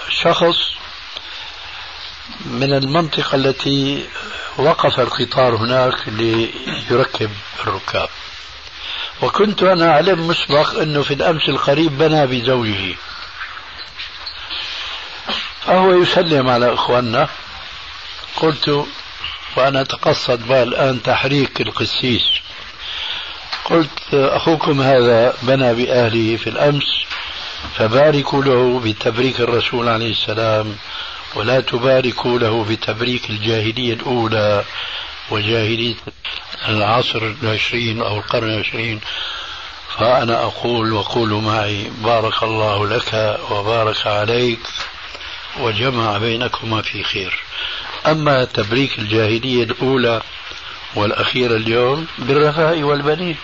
[0.08, 0.56] شخص
[2.46, 4.08] من المنطقة التي
[4.58, 8.08] وقف القطار هناك ليركب الركاب.
[9.22, 12.96] وكنت أنا أعلم مسبق أنه في الأمس القريب بنى بزوجه.
[15.66, 17.28] فهو يسلم على إخواننا.
[18.36, 18.86] قلت
[19.56, 22.22] وأنا أتقصد بقى الآن تحريك القسيس.
[23.64, 26.84] قلت أخوكم هذا بنى بأهله في الأمس
[27.74, 30.76] فباركوا له بتبريك الرسول عليه السلام
[31.34, 34.64] ولا تباركوا له بتبريك الجاهلية الأولى
[35.30, 35.94] وجاهلية
[36.68, 39.00] العصر العشرين أو القرن العشرين.
[39.98, 44.60] فأنا أقول وقولوا معي بارك الله لك وبارك عليك.
[45.60, 47.38] وجمع بينكما في خير.
[48.06, 50.22] أما تبريك الجاهلية الأولى
[50.94, 53.36] والأخيرة اليوم بالرفاء والبنين.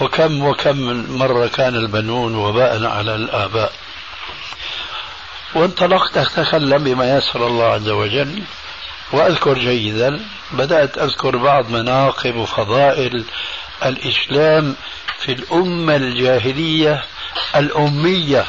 [0.00, 3.72] وكم وكم من مرة كان البنون وباء على الآباء.
[5.54, 8.42] وانطلقت أتكلم بما يسر الله عز وجل.
[9.12, 10.20] وأذكر جيدا
[10.52, 13.24] بدأت أذكر بعض مناقب وفضائل
[13.84, 14.76] الإسلام
[15.18, 17.04] في الأمة الجاهلية
[17.56, 18.46] الأمية.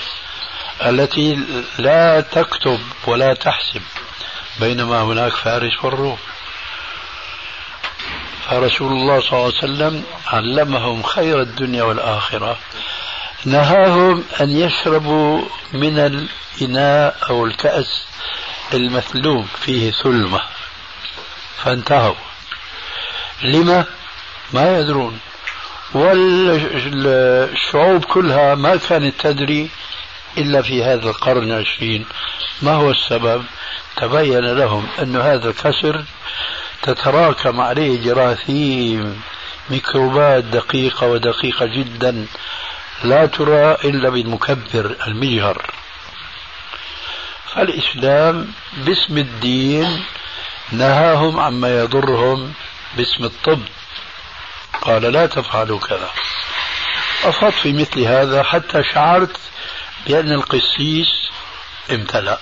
[0.82, 1.40] التي
[1.78, 3.82] لا تكتب ولا تحسب
[4.60, 6.18] بينما هناك فارس والروم.
[8.50, 12.58] فرسول الله صلى الله عليه وسلم علمهم خير الدنيا والآخرة
[13.46, 18.06] نهاهم أن يشربوا من الإناء أو الكأس
[18.74, 20.42] المثلوب فيه ثلمة.
[21.64, 22.16] فانتهوا.
[23.42, 23.86] لما؟
[24.54, 25.20] ما يدرون.
[25.94, 29.70] والشعوب كلها ما كانت تدري
[30.38, 32.06] إلا في هذا القرن العشرين.
[32.62, 33.46] ما هو السبب؟
[33.98, 36.04] تبين لهم أن هذا الكسر
[36.82, 39.22] تتراكم عليه جراثيم
[39.70, 42.26] ميكروبات دقيقة ودقيقة جدا
[43.04, 45.72] لا ترى إلا بالمكبر المجهر.
[47.56, 50.04] فالإسلام باسم الدين
[50.72, 52.54] نهاهم عما يضرهم
[52.98, 53.62] باسم الطب.
[54.82, 56.10] قال لا تفعلوا كذا.
[57.24, 59.38] أفضت في مثل هذا حتى شعرت
[60.08, 61.30] بأن القسيس
[61.92, 62.40] امتلأ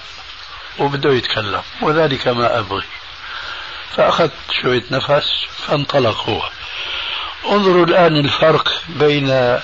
[0.80, 2.84] وبده يتكلم وذلك ما أبغي.
[3.96, 4.32] فأخذت
[4.62, 6.42] شوية نفس فانطلق هو
[7.52, 9.60] انظروا الآن الفرق بين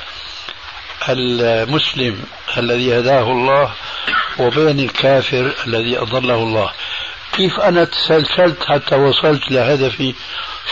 [1.09, 2.23] المسلم
[2.57, 3.73] الذي هداه الله
[4.39, 6.71] وبين الكافر الذي أضله الله.
[7.33, 10.15] كيف أنا تسلسلت حتى وصلت لهدفي؟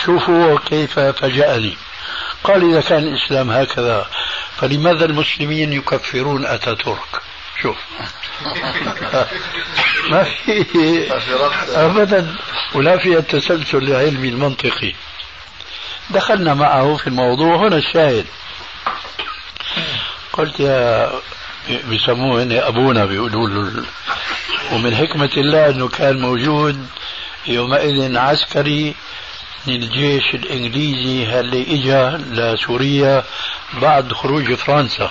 [0.04, 1.76] شوفوا كيف فجأني
[2.44, 4.06] قال إذا كان الإسلام هكذا
[4.56, 7.22] فلماذا المسلمين يكفرون أتاتورك؟
[7.62, 7.76] شوف.
[10.10, 11.12] ما في
[11.74, 12.36] أبدا.
[12.74, 14.92] ولا في التسلسل العلمي المنطقي
[16.10, 17.56] دخلنا معه في الموضوع.
[17.56, 18.26] هنا الشاهد.
[20.32, 21.10] قلت يا
[21.88, 23.84] بيسموه هنا أبونا بيقولوا له
[24.72, 26.86] ومن حكمة الله إنه كان موجود
[27.46, 28.94] يومئذ عسكري.
[29.66, 33.24] من الجيش الإنجليزي اللي اجى لسوريا
[33.74, 35.10] بعد خروج فرنسا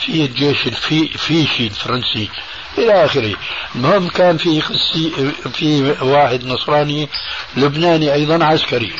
[0.00, 2.30] في الجيش الفيشي الفرنسي.
[2.78, 3.34] إلى آخره.
[3.74, 4.60] المهم كان في
[5.52, 7.08] في واحد نصراني
[7.56, 8.92] لبناني أيضا عسكري.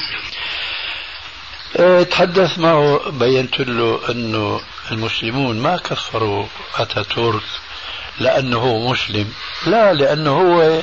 [1.76, 6.46] أه، تحدث معه بينت له أنه المسلمون ما كفروا
[6.76, 7.42] اتاتورك
[8.18, 9.32] لأنه هو مسلم.
[9.66, 10.82] لا لأنه هو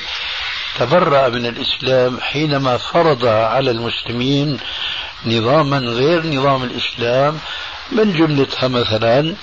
[0.80, 4.60] تبرأ من الإسلام حينما فرض على المسلمين
[5.26, 7.40] نظاما غير نظام الإسلام
[7.92, 9.36] من جملتها مثلا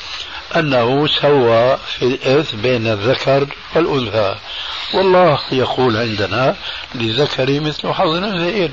[0.56, 4.34] أنه سوى في الإرث بين الذكر والأنثى.
[4.94, 6.56] والله يقول عندنا
[6.94, 8.72] للذكر مثل حظ الأنثيين.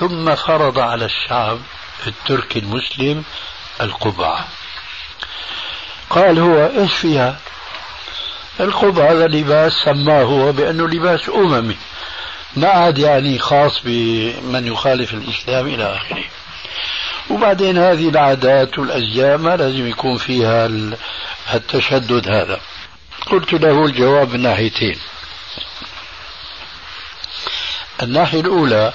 [0.00, 1.58] ثم فرض على الشعب
[2.06, 3.24] التركي المسلم
[3.80, 4.48] القبعة.
[6.10, 7.36] قال هو إيش فيها؟
[8.60, 11.76] القبعة هذا لباس سماه هو بأنه لباس أممي.
[12.56, 16.24] ما عاد يعني خاص بمن يخالف الإسلام إلى آخره.
[17.30, 20.70] وبعدين هذه العادات والأزياء ما لازم يكون فيها
[21.54, 22.60] التشدد هذا.
[23.26, 24.98] قلت له الجواب من ناحيتين.
[28.02, 28.92] الناحية الأولى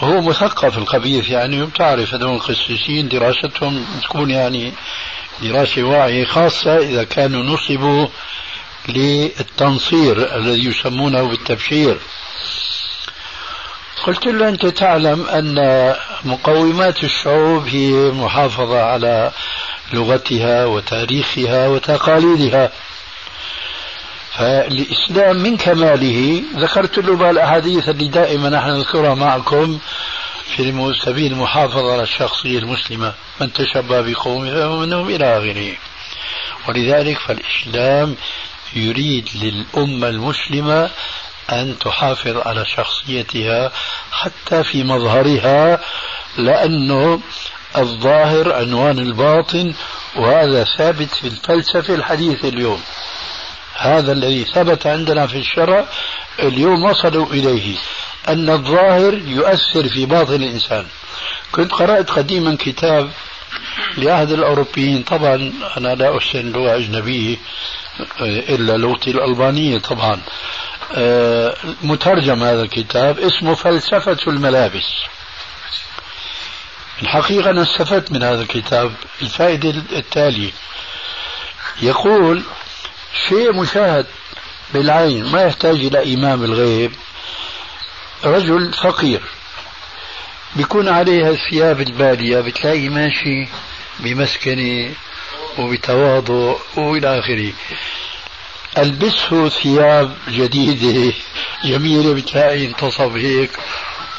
[0.00, 4.72] هو مثقف الخبيث يعني وبتعرف هذول القسيسين دراستهم تكون يعني
[5.42, 8.08] دراسة واعية خاصة إذا كانوا نصبوا
[8.88, 11.98] للتنصير الذي يسمونه بالتبشير.
[14.06, 19.32] قلت له أنت تعلم أن مقومات الشعوب هي محافظة على
[19.92, 22.72] لغتها وتاريخها وتقاليدها.
[24.32, 29.78] فالإسلام من كماله ذكرت له الأحاديث اللي دائما نحن نذكرها معكم
[30.56, 35.72] في سبيل المحافظة على الشخصية المسلمة من تشبه بقوم فهو منهم إلى آخره.
[36.68, 38.16] ولذلك فالإسلام
[38.74, 40.90] يريد للأمة المسلمة
[41.52, 43.72] أن تحافظ على شخصيتها
[44.12, 45.80] حتى في مظهرها
[46.38, 47.20] لأنه
[47.78, 49.74] الظاهر عنوان الباطن
[50.16, 52.82] وهذا ثابت في الفلسفة الحديثة اليوم.
[53.76, 55.84] هذا الذي ثبت عندنا في الشرع
[56.38, 57.76] اليوم وصلوا إليه
[58.28, 60.86] أن الظاهر يؤثر في باطن الإنسان.
[61.52, 63.10] كنت قرأت قديما كتاب
[63.96, 67.36] لأحد الأوروبيين طبعا أنا لا أحسن لغة أجنبية
[68.20, 70.20] إلا لغتي الألبانية طبعا.
[70.94, 74.86] آه، مترجم هذا الكتاب اسمه فلسفة الملابس.
[77.02, 80.50] الحقيقة أنا استفدت من هذا الكتاب الفائدة التالية.
[81.82, 82.42] يقول
[83.28, 84.06] شيء مشاهد
[84.74, 86.92] بالعين ما يحتاج إلى إمام الغيب
[88.24, 89.22] رجل فقير.
[90.56, 93.48] بيكون عليه الثياب البالية بتلاقي ماشي
[94.00, 94.94] بمسكنة
[95.58, 97.52] وبتواضع وإلى آخره.
[98.78, 101.12] ألبسه ثياب جديدة
[101.64, 103.50] جميلة بتلاقي انتصب هيك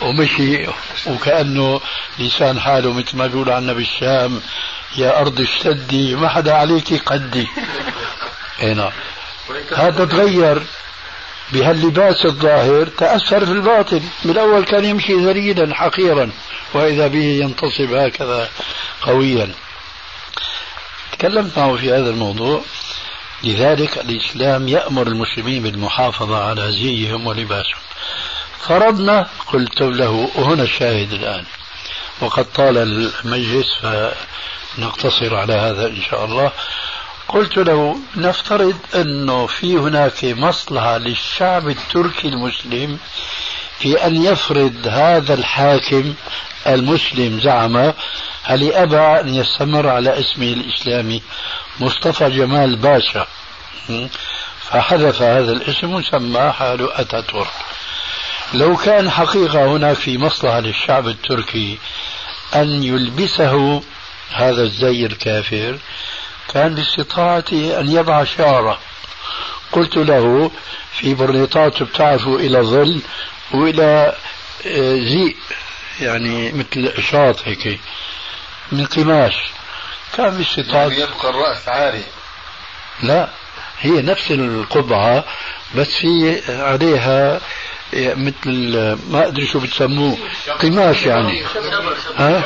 [0.02, 0.68] ومشي
[1.08, 1.82] وكأنه
[2.20, 4.42] لسان حاله مثل ما بيقول عنا بالشام.
[4.98, 7.48] يا أرض اشتدي ما حدا عليك قدي.
[8.60, 8.92] هنا
[9.76, 10.64] هذا تغير
[11.52, 14.02] بهاللباس الظاهر تأثر في الباطن.
[14.26, 16.32] بالأول كان يمشي ذليلا حقيرا
[16.74, 18.50] وإذا به ينتصب هكذا
[19.02, 19.54] قويا.
[21.22, 22.62] تكلمت معه في هذا الموضوع.
[23.44, 27.82] لذلك الإسلام يأمر المسلمين بالمحافظة على زيهم ولباسهم.
[28.60, 31.46] فرضنا قلت له وهنا الشاهد الآن.
[32.22, 36.52] وقد طال المجلس فنقتصر على هذا إن شاء الله.
[37.28, 43.00] قلت له نفترض أنه في هناك مصلحة للشعب التركي المسلم
[43.82, 46.14] في أن يفرض هذا الحاكم
[46.68, 47.94] المسلم زعم
[48.44, 51.22] هل أبى أن يستمر على اسمه الإسلامي
[51.80, 53.28] مصطفى جمال باشا.
[54.70, 57.52] فحذف هذا الاسم وسمى حاله أتاتورك.
[58.54, 61.78] لو كان حقيقة هناك في مصلحة للشعب التركي
[62.56, 63.82] أن يلبسه
[64.32, 65.78] هذا الزي الكافر
[66.54, 68.80] كان باستطاعته أن يضع شعره.
[69.72, 70.52] قلت له
[70.92, 73.02] في برنيطات بتعرفوا إلى ظل
[73.54, 74.16] وإلى
[74.66, 75.36] آه، زيء
[76.02, 77.80] يعني مثل شاط هيك
[78.72, 79.34] من قماش
[80.18, 82.04] كان باستطاعة يعني يبقى الرأس عاري.
[83.04, 83.30] لا
[83.80, 85.24] هي نفس القبعة
[85.76, 87.42] بس في عليها
[87.94, 88.72] مثل
[89.10, 90.18] ما أدري شو بتسموه.
[90.62, 91.44] قماش يعني.
[92.18, 92.44] ها؟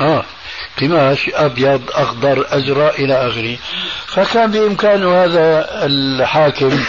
[0.00, 0.24] آه.
[0.80, 3.56] قماش أبيض أخضر أزرق إلى آخره.
[4.06, 6.84] فكان بإمكانه هذا الحاكم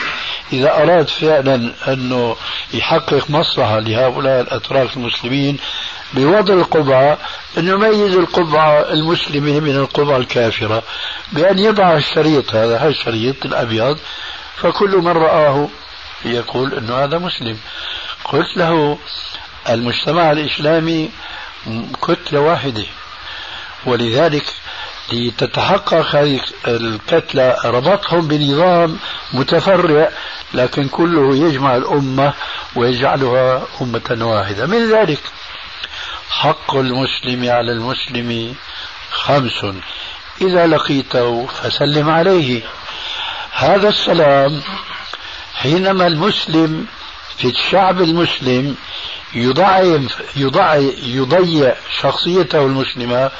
[0.54, 2.36] إذا أراد فعلا أنه
[2.74, 5.58] يحقق مصلحة لهؤلاء الأتراك المسلمين
[6.14, 7.18] بوضع القبعة
[7.58, 10.84] انه يميز القبعة المسلمة من القبعة الكافرة
[11.32, 13.98] بأن يضع الشريط هذا هذا الشريط الأبيض
[14.56, 15.68] فكل من رآه
[16.26, 17.58] يقول أنه هذا مسلم.
[18.26, 18.98] قلت له
[19.70, 21.10] المجتمع الإسلامي
[22.08, 22.86] كتلة واحدة
[23.86, 24.46] ولذلك
[25.14, 28.98] لتتحقق هذه الكتلة ربطهم بنظام
[29.34, 30.10] متفرع
[30.54, 32.34] لكن كله يجمع الأمة
[32.76, 34.66] ويجعلها أمة واحدة.
[34.66, 35.20] من ذلك
[36.30, 38.56] حق المسلم على المسلم
[39.12, 39.66] خمس.
[40.42, 42.62] إذا لقيته فسلم عليه.
[43.52, 44.62] هذا السلام
[45.54, 46.86] حينما المسلم
[47.38, 48.76] في الشعب المسلم
[49.34, 53.32] يضعف يضع يضيع شخصيته المسلمة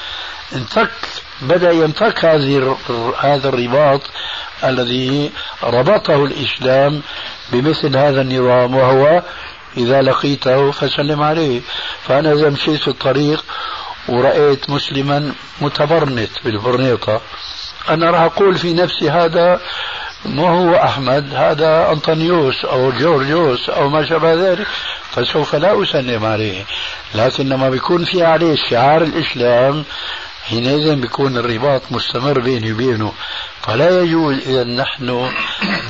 [0.56, 0.92] انفك
[1.42, 2.78] بدأ ينفك هذه
[3.20, 4.02] هذا الرباط
[4.64, 5.32] الذي
[5.64, 7.02] ربطه الإسلام
[7.52, 9.24] بمثل هذا النظام وهو
[9.78, 11.62] إذا لقيته فسلم عليه.
[12.08, 13.44] فأنا إذا مشيت في الطريق
[14.08, 17.22] ورأيت مسلما متبرنت بالبرنيطة
[17.90, 19.60] أنا راح أقول في نفسي هذا
[20.26, 24.68] ما هو أحمد هذا أنطونيوس أو جورجيوس أو ما شابه ذلك
[25.12, 26.66] فسوف لا أسلم عليه.
[27.16, 29.84] لكن لما بيكون في عليه شعار الإسلام
[30.50, 33.14] حينئذ بيكون الرباط مستمر بيني وبينه.
[33.62, 35.32] فلا يجوز إذا نحن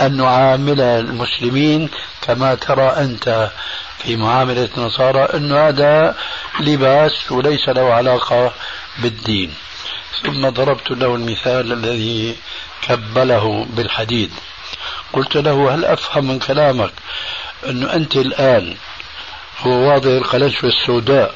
[0.01, 1.89] أن نعامل المسلمين
[2.21, 3.51] كما ترى أنت
[3.97, 6.15] في معاملة النصارى أنه هذا
[6.59, 8.53] لباس وليس له علاقة
[8.99, 9.53] بالدين.
[10.23, 12.35] ثم ضربت له المثال الذي
[12.81, 14.31] كبله بالحديد.
[15.13, 16.91] قلت له هل أفهم من كلامك
[17.69, 18.75] أنه أنت الآن
[19.59, 21.35] هو واضع القلنسوة السوداء؟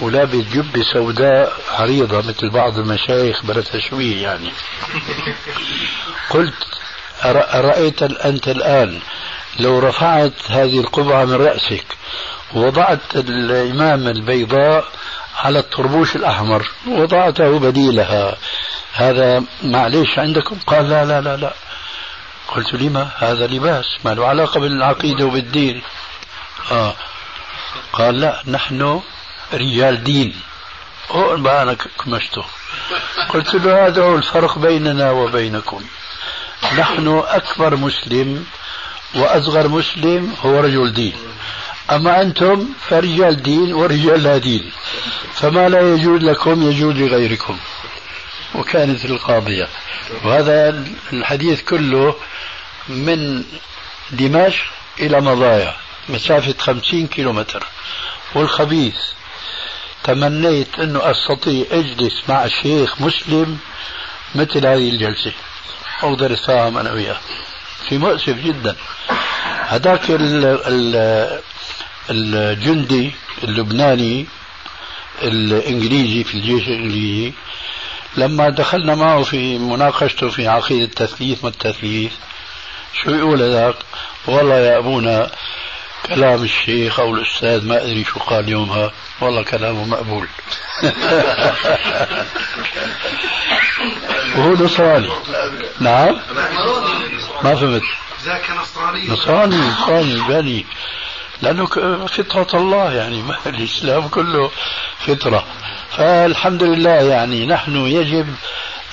[0.00, 4.50] ولابس جبة سوداء عريضة مثل بعض المشايخ بلا تشويه يعني.
[6.30, 6.66] قلت
[7.24, 9.00] أرأيت أنت الآن
[9.60, 11.86] لو رفعت هذه القبعة من رأسك
[12.54, 14.84] ووضعت الإمام البيضاء
[15.36, 18.36] على الطربوش الأحمر وضعته بديلها
[18.92, 21.52] هذا معليش عندكم؟ قال لا لا لا لا.
[22.48, 25.82] قلت لما؟ هذا لباس ما له علاقة بالعقيدة وبالدين.
[26.72, 26.94] آه.
[27.92, 29.00] قال لا نحن
[29.52, 30.34] رجال دين.
[31.14, 32.44] بقى أنا كمشته.
[33.28, 35.84] قلت له هذا هو الفرق بيننا وبينكم.
[36.78, 38.46] نحن أكبر مسلم
[39.14, 41.16] وأصغر مسلم هو رجل دين.
[41.90, 44.70] أما أنتم فرجال دين ورجال لا دين.
[45.34, 47.58] فما لا يجوز لكم يجوز لغيركم.
[48.54, 49.68] وكانت القاضية.
[50.24, 52.14] وهذا الحديث كله
[52.88, 53.44] من
[54.10, 54.64] دمشق
[55.00, 55.74] إلى مضايا.
[56.08, 57.66] مسافة خمسين كيلومتر.
[58.34, 58.96] والخبيث
[60.06, 63.58] تمنيت أنه أستطيع أجلس مع شيخ مسلم
[64.34, 65.32] مثل هذه الجلسة.
[66.02, 67.16] أقدر أتفاهم أنا وياه.
[67.88, 68.76] في مؤسف جدا.
[69.68, 70.02] هذاك
[72.10, 73.12] الجندي
[73.44, 74.26] اللبناني
[75.22, 77.32] الإنجليزي في الجيش الإنجليزي
[78.16, 82.12] لما دخلنا معه في مناقشته في عقيدة التثليث ما التثليث
[83.02, 83.74] شو يقول هذاك؟
[84.26, 85.30] والله يا أبونا
[86.06, 88.92] كلام الشيخ أو الأستاذ ما أدري شو قال يومها.
[89.20, 90.28] والله كلامه مقبول.
[94.36, 95.08] وهو نصراني.
[95.80, 96.20] نعم؟
[97.44, 97.82] ما فهمت.
[98.24, 99.08] ذاك نصراني.
[99.08, 100.66] نصراني نصراني بني
[101.42, 101.66] لأنه
[102.06, 104.50] فطرة الله يعني الإسلام كله
[104.98, 105.44] فطرة.
[105.90, 108.34] فالحمد لله يعني نحن يجب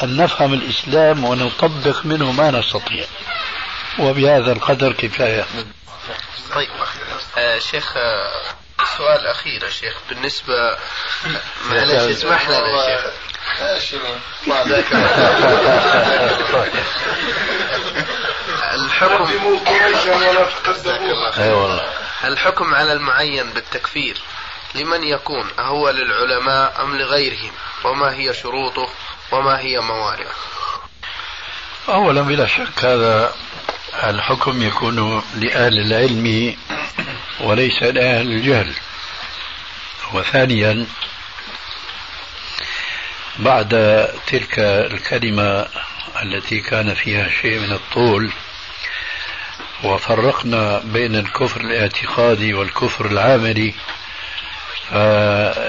[0.04, 3.06] أن نفهم الإسلام ونطبق منه ما نستطيع.
[4.00, 5.46] وبهذا القدر كفاية.
[6.56, 6.70] طيب.
[7.38, 8.42] آه شيخ آه
[8.98, 9.94] سؤال أخير يا شيخ.
[10.10, 10.78] بالنسبة
[11.70, 13.00] معلش اسمح لنا يا
[13.80, 14.04] شيخ.
[18.74, 19.28] الحكم
[21.38, 21.90] أي والله.
[22.24, 24.18] الحكم على المعين بالتكفير
[24.76, 27.52] لمن يكون أهو للعلماء أم لغيرهم؟
[27.84, 28.90] وما هي شروطه؟
[29.32, 30.32] وما هي موارده
[31.90, 33.34] أولا بلا شك هذا
[34.04, 36.56] الحكم يكون لأهل العلم
[37.40, 38.74] وليس لأهل الجهل.
[40.14, 40.86] وثانيا
[43.40, 43.70] بعد
[44.28, 45.68] تلك الكلمة
[46.24, 48.32] التي كان فيها شيء من الطول
[49.84, 53.74] وفرقنا بين الكفر الاعتقادي والكفر العملي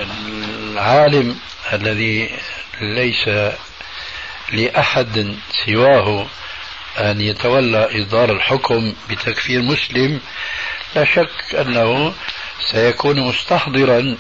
[0.04, 1.38] فالعالم
[1.72, 2.30] الذي
[2.80, 3.28] ليس
[4.52, 6.26] لأحد سواه
[6.98, 10.20] أن يتولى إصدار الحكم بتكفير مسلم
[10.96, 12.14] لا شك أنه
[12.70, 14.16] سيكون مستحضرا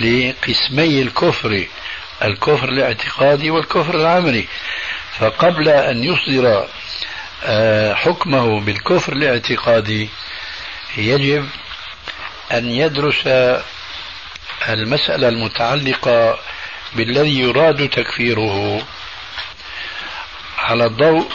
[0.00, 1.66] لقسمي الكفر
[2.24, 4.44] الكفر الاعتقادي والكفر العملي.
[5.18, 6.68] فقبل أن يصدر
[7.44, 10.08] آه، حكمه بالكفر الاعتقادي
[10.96, 11.48] يجب
[12.52, 13.22] أن يدرس
[14.68, 16.38] المسألة المتعلقة
[16.96, 18.82] بالذي يراد تكفيره.
[20.58, 21.28] على الضوء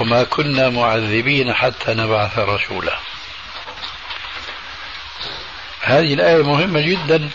[0.00, 2.98] وما كنا معذبين حتى نبعث رسولا.
[5.80, 7.30] هذه الآية مهمة جدا.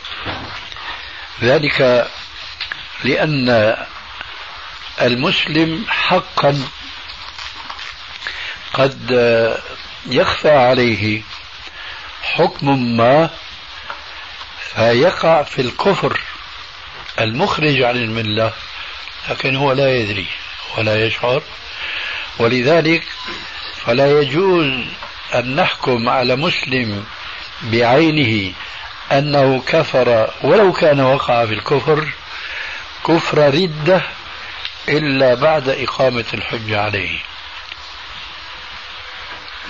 [1.41, 2.08] ذلك
[3.03, 3.76] لأن
[5.01, 6.68] المسلم حقا
[8.74, 9.12] قد
[10.06, 11.22] يخفى عليه
[12.24, 13.30] حكم ما
[14.76, 16.22] فيقع في الكفر
[17.20, 18.53] المخرج عن الملة
[19.30, 20.28] لكن هو لا يدري
[20.78, 21.43] ولا يشعر
[22.39, 23.03] ولذلك
[23.86, 24.73] فلا يجوز
[25.36, 27.05] أن نحكم على مسلم
[27.63, 28.53] بعينه
[29.11, 32.07] أنه كفر ولو كان وقع في الكفر
[33.07, 34.01] كفر ردة
[34.89, 37.19] إلا بعد إقامة الحجة عليه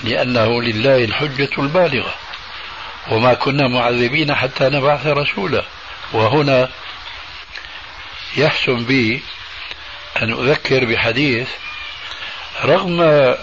[0.04, 2.14] لأنه لله الحجة البالغة
[3.12, 5.64] وما كنا معذبين حتى نبعث رسولا
[6.14, 6.70] وهنا
[8.38, 9.22] يحسن بي
[10.22, 11.48] أن أذكر بحديث
[12.64, 13.36] رغم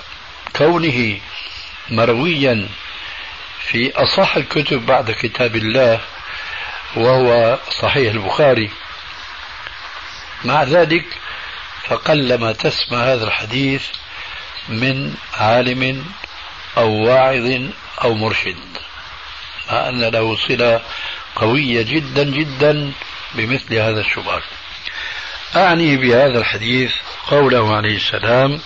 [0.57, 1.21] كونه
[1.91, 2.69] مرويا
[3.61, 6.01] في أصح الكتب بعد كتاب الله
[6.97, 8.71] وهو صحيح البخاري
[10.45, 11.05] مع ذلك
[11.85, 13.87] فقلما تسمع هذا الحديث
[14.69, 16.05] من عالم
[16.77, 17.71] أو واعظ
[18.05, 18.79] أو مرشد
[19.71, 20.83] مع أن له صلة
[21.37, 22.93] قوية جدا جدا
[23.35, 24.43] بمثل هذا السؤال
[25.57, 26.93] أعني بهذا الحديث
[27.27, 28.61] قوله عليه السلام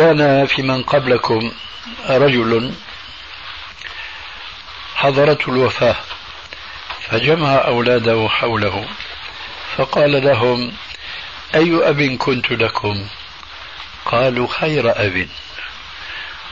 [0.00, 1.52] كان في من قبلكم
[2.08, 2.72] رجل
[4.94, 5.96] حضرته الوفاة
[7.00, 8.84] فجمع أولاده حوله
[9.76, 10.72] فقال لهم
[11.54, 13.06] أي أب كنت لكم؟
[14.06, 15.28] قالوا خير أب.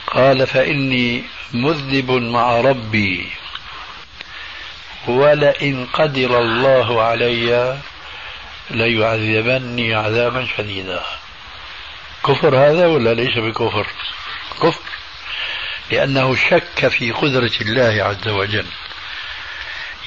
[0.07, 1.23] قال فإني
[1.53, 3.31] مذنب مع ربي
[5.07, 7.77] ولئن قدر الله علي
[8.69, 11.03] ليعذبني عذابا شديدا.
[12.25, 13.87] كفر هذا ولا ليس بكفر؟
[14.61, 14.81] كفر.
[15.91, 18.65] لأنه شك في قدرة الله عز وجل.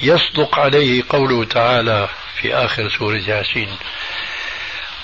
[0.01, 2.09] يصدق عليه قوله تعالى
[2.41, 3.77] في آخر سورة ياسين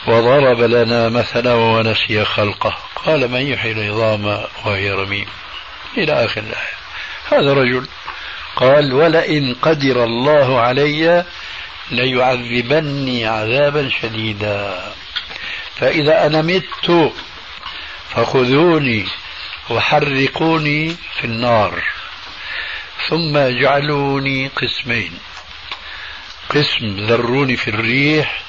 [0.08, 4.26] وضرب لنا مثلا ونسي خلقه قال من يحيي العظام
[4.66, 5.26] وهي رميم
[5.98, 6.80] إلى آخر الآية.
[7.32, 7.88] هذا رجل
[8.56, 11.26] قال ولئن قدر الله علي
[11.92, 14.84] ليعذبني عذابا شديدا
[15.80, 17.14] فإذا أنا مت
[18.10, 19.06] فخذوني
[19.70, 21.84] وحرقوني في النار
[23.10, 25.20] ثم اجعلوني قسمين.
[26.50, 28.42] قسم ذروني في الريح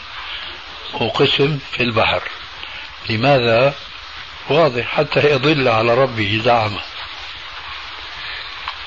[0.92, 2.22] وقسم في البحر.
[3.08, 3.74] لماذا؟
[4.48, 6.80] واضح حتى يضل على ربه زعمة.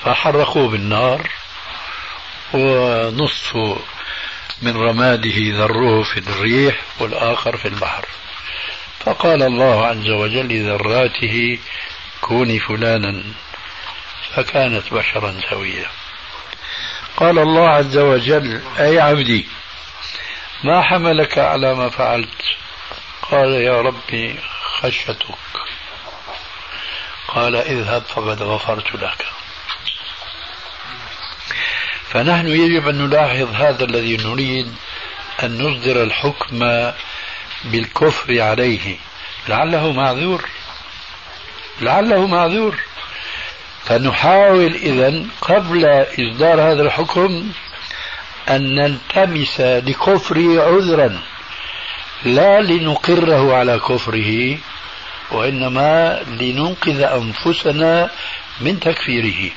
[0.04, 1.30] فحرقوه بالنار
[2.52, 3.56] ونصف
[4.62, 8.04] من رماده ذروه في الريح والآخر في البحر.
[9.04, 11.58] فقال الله عز وجل لذراته
[12.20, 13.24] كوني فلانا
[14.34, 15.86] فكانت بشرا سويا.
[17.16, 19.46] قال الله عز وجل أي عبدي
[20.64, 22.42] ما حملك على ما فعلت؟
[23.22, 25.38] قال يا ربي خشيتك.
[27.28, 29.26] قال اذهب فقد غفرت لك.
[32.08, 34.74] فنحن يجب أن نلاحظ هذا الذي نريد
[35.42, 36.58] أن نصدر الحكم
[37.64, 38.96] بالكفر عليه.
[39.48, 40.44] لعله معذور.
[41.80, 42.78] لعله معذور.
[43.84, 45.84] فنحاول اذا قبل
[46.18, 47.52] إصدار هذا الحكم
[48.48, 51.20] أن نلتمس لكفره عذرا.
[52.24, 54.58] لا لنقره على كفره
[55.30, 58.10] وإنما لننقذ أنفسنا
[58.60, 59.50] من تكفيره.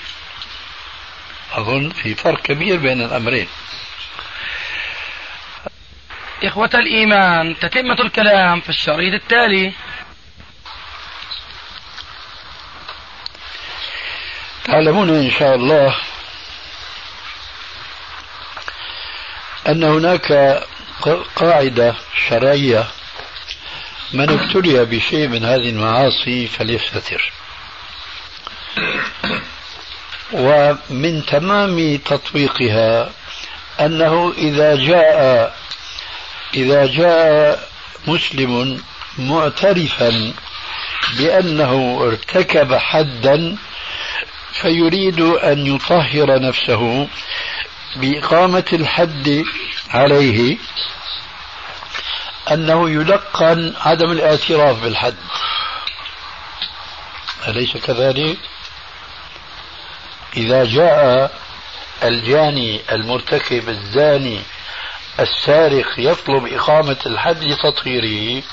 [1.51, 3.47] أظن في فرق كبير بين الأمرين.
[6.43, 9.73] إخوة الإيمان تتمة الكلام في الشريط التالي.
[14.65, 15.95] تعلمون إن شاء الله
[19.67, 20.61] أن هناك
[21.35, 21.95] قاعدة
[22.29, 22.87] شرعية
[24.13, 27.31] من ابتلي بشيء من هذه المعاصي فليستتر.
[30.31, 33.11] ومن تمام تطبيقها
[33.79, 35.55] أنه إذا جاء
[36.53, 37.69] إذا جاء
[38.07, 38.81] مسلم
[39.17, 40.33] معترفا
[41.17, 43.57] بأنه ارتكب حدا
[44.51, 47.07] فيريد أن يطهر نفسه
[47.95, 49.43] بإقامة الحد
[49.89, 50.57] عليه
[52.51, 55.15] أنه يلقن عدم الاعتراف بالحد
[57.47, 58.37] أليس كذلك؟
[60.37, 61.31] إذا جاء
[62.03, 64.39] الجاني المرتكب الزاني
[65.19, 68.43] السارق يطلب إقامة الحد لتطهيره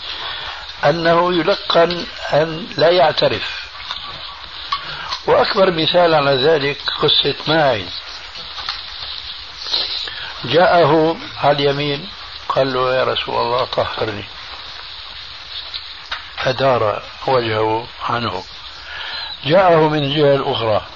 [0.85, 3.69] أنه يلقن أن لا يعترف.
[5.27, 8.01] وأكبر مثال على ذلك قصة ماعز
[10.45, 12.09] جاءه على اليمين
[12.49, 14.25] قال له يا رسول الله طهرني.
[16.39, 18.45] أدار وجهه عنه.
[19.45, 20.87] جاءه من الجهة الأخرى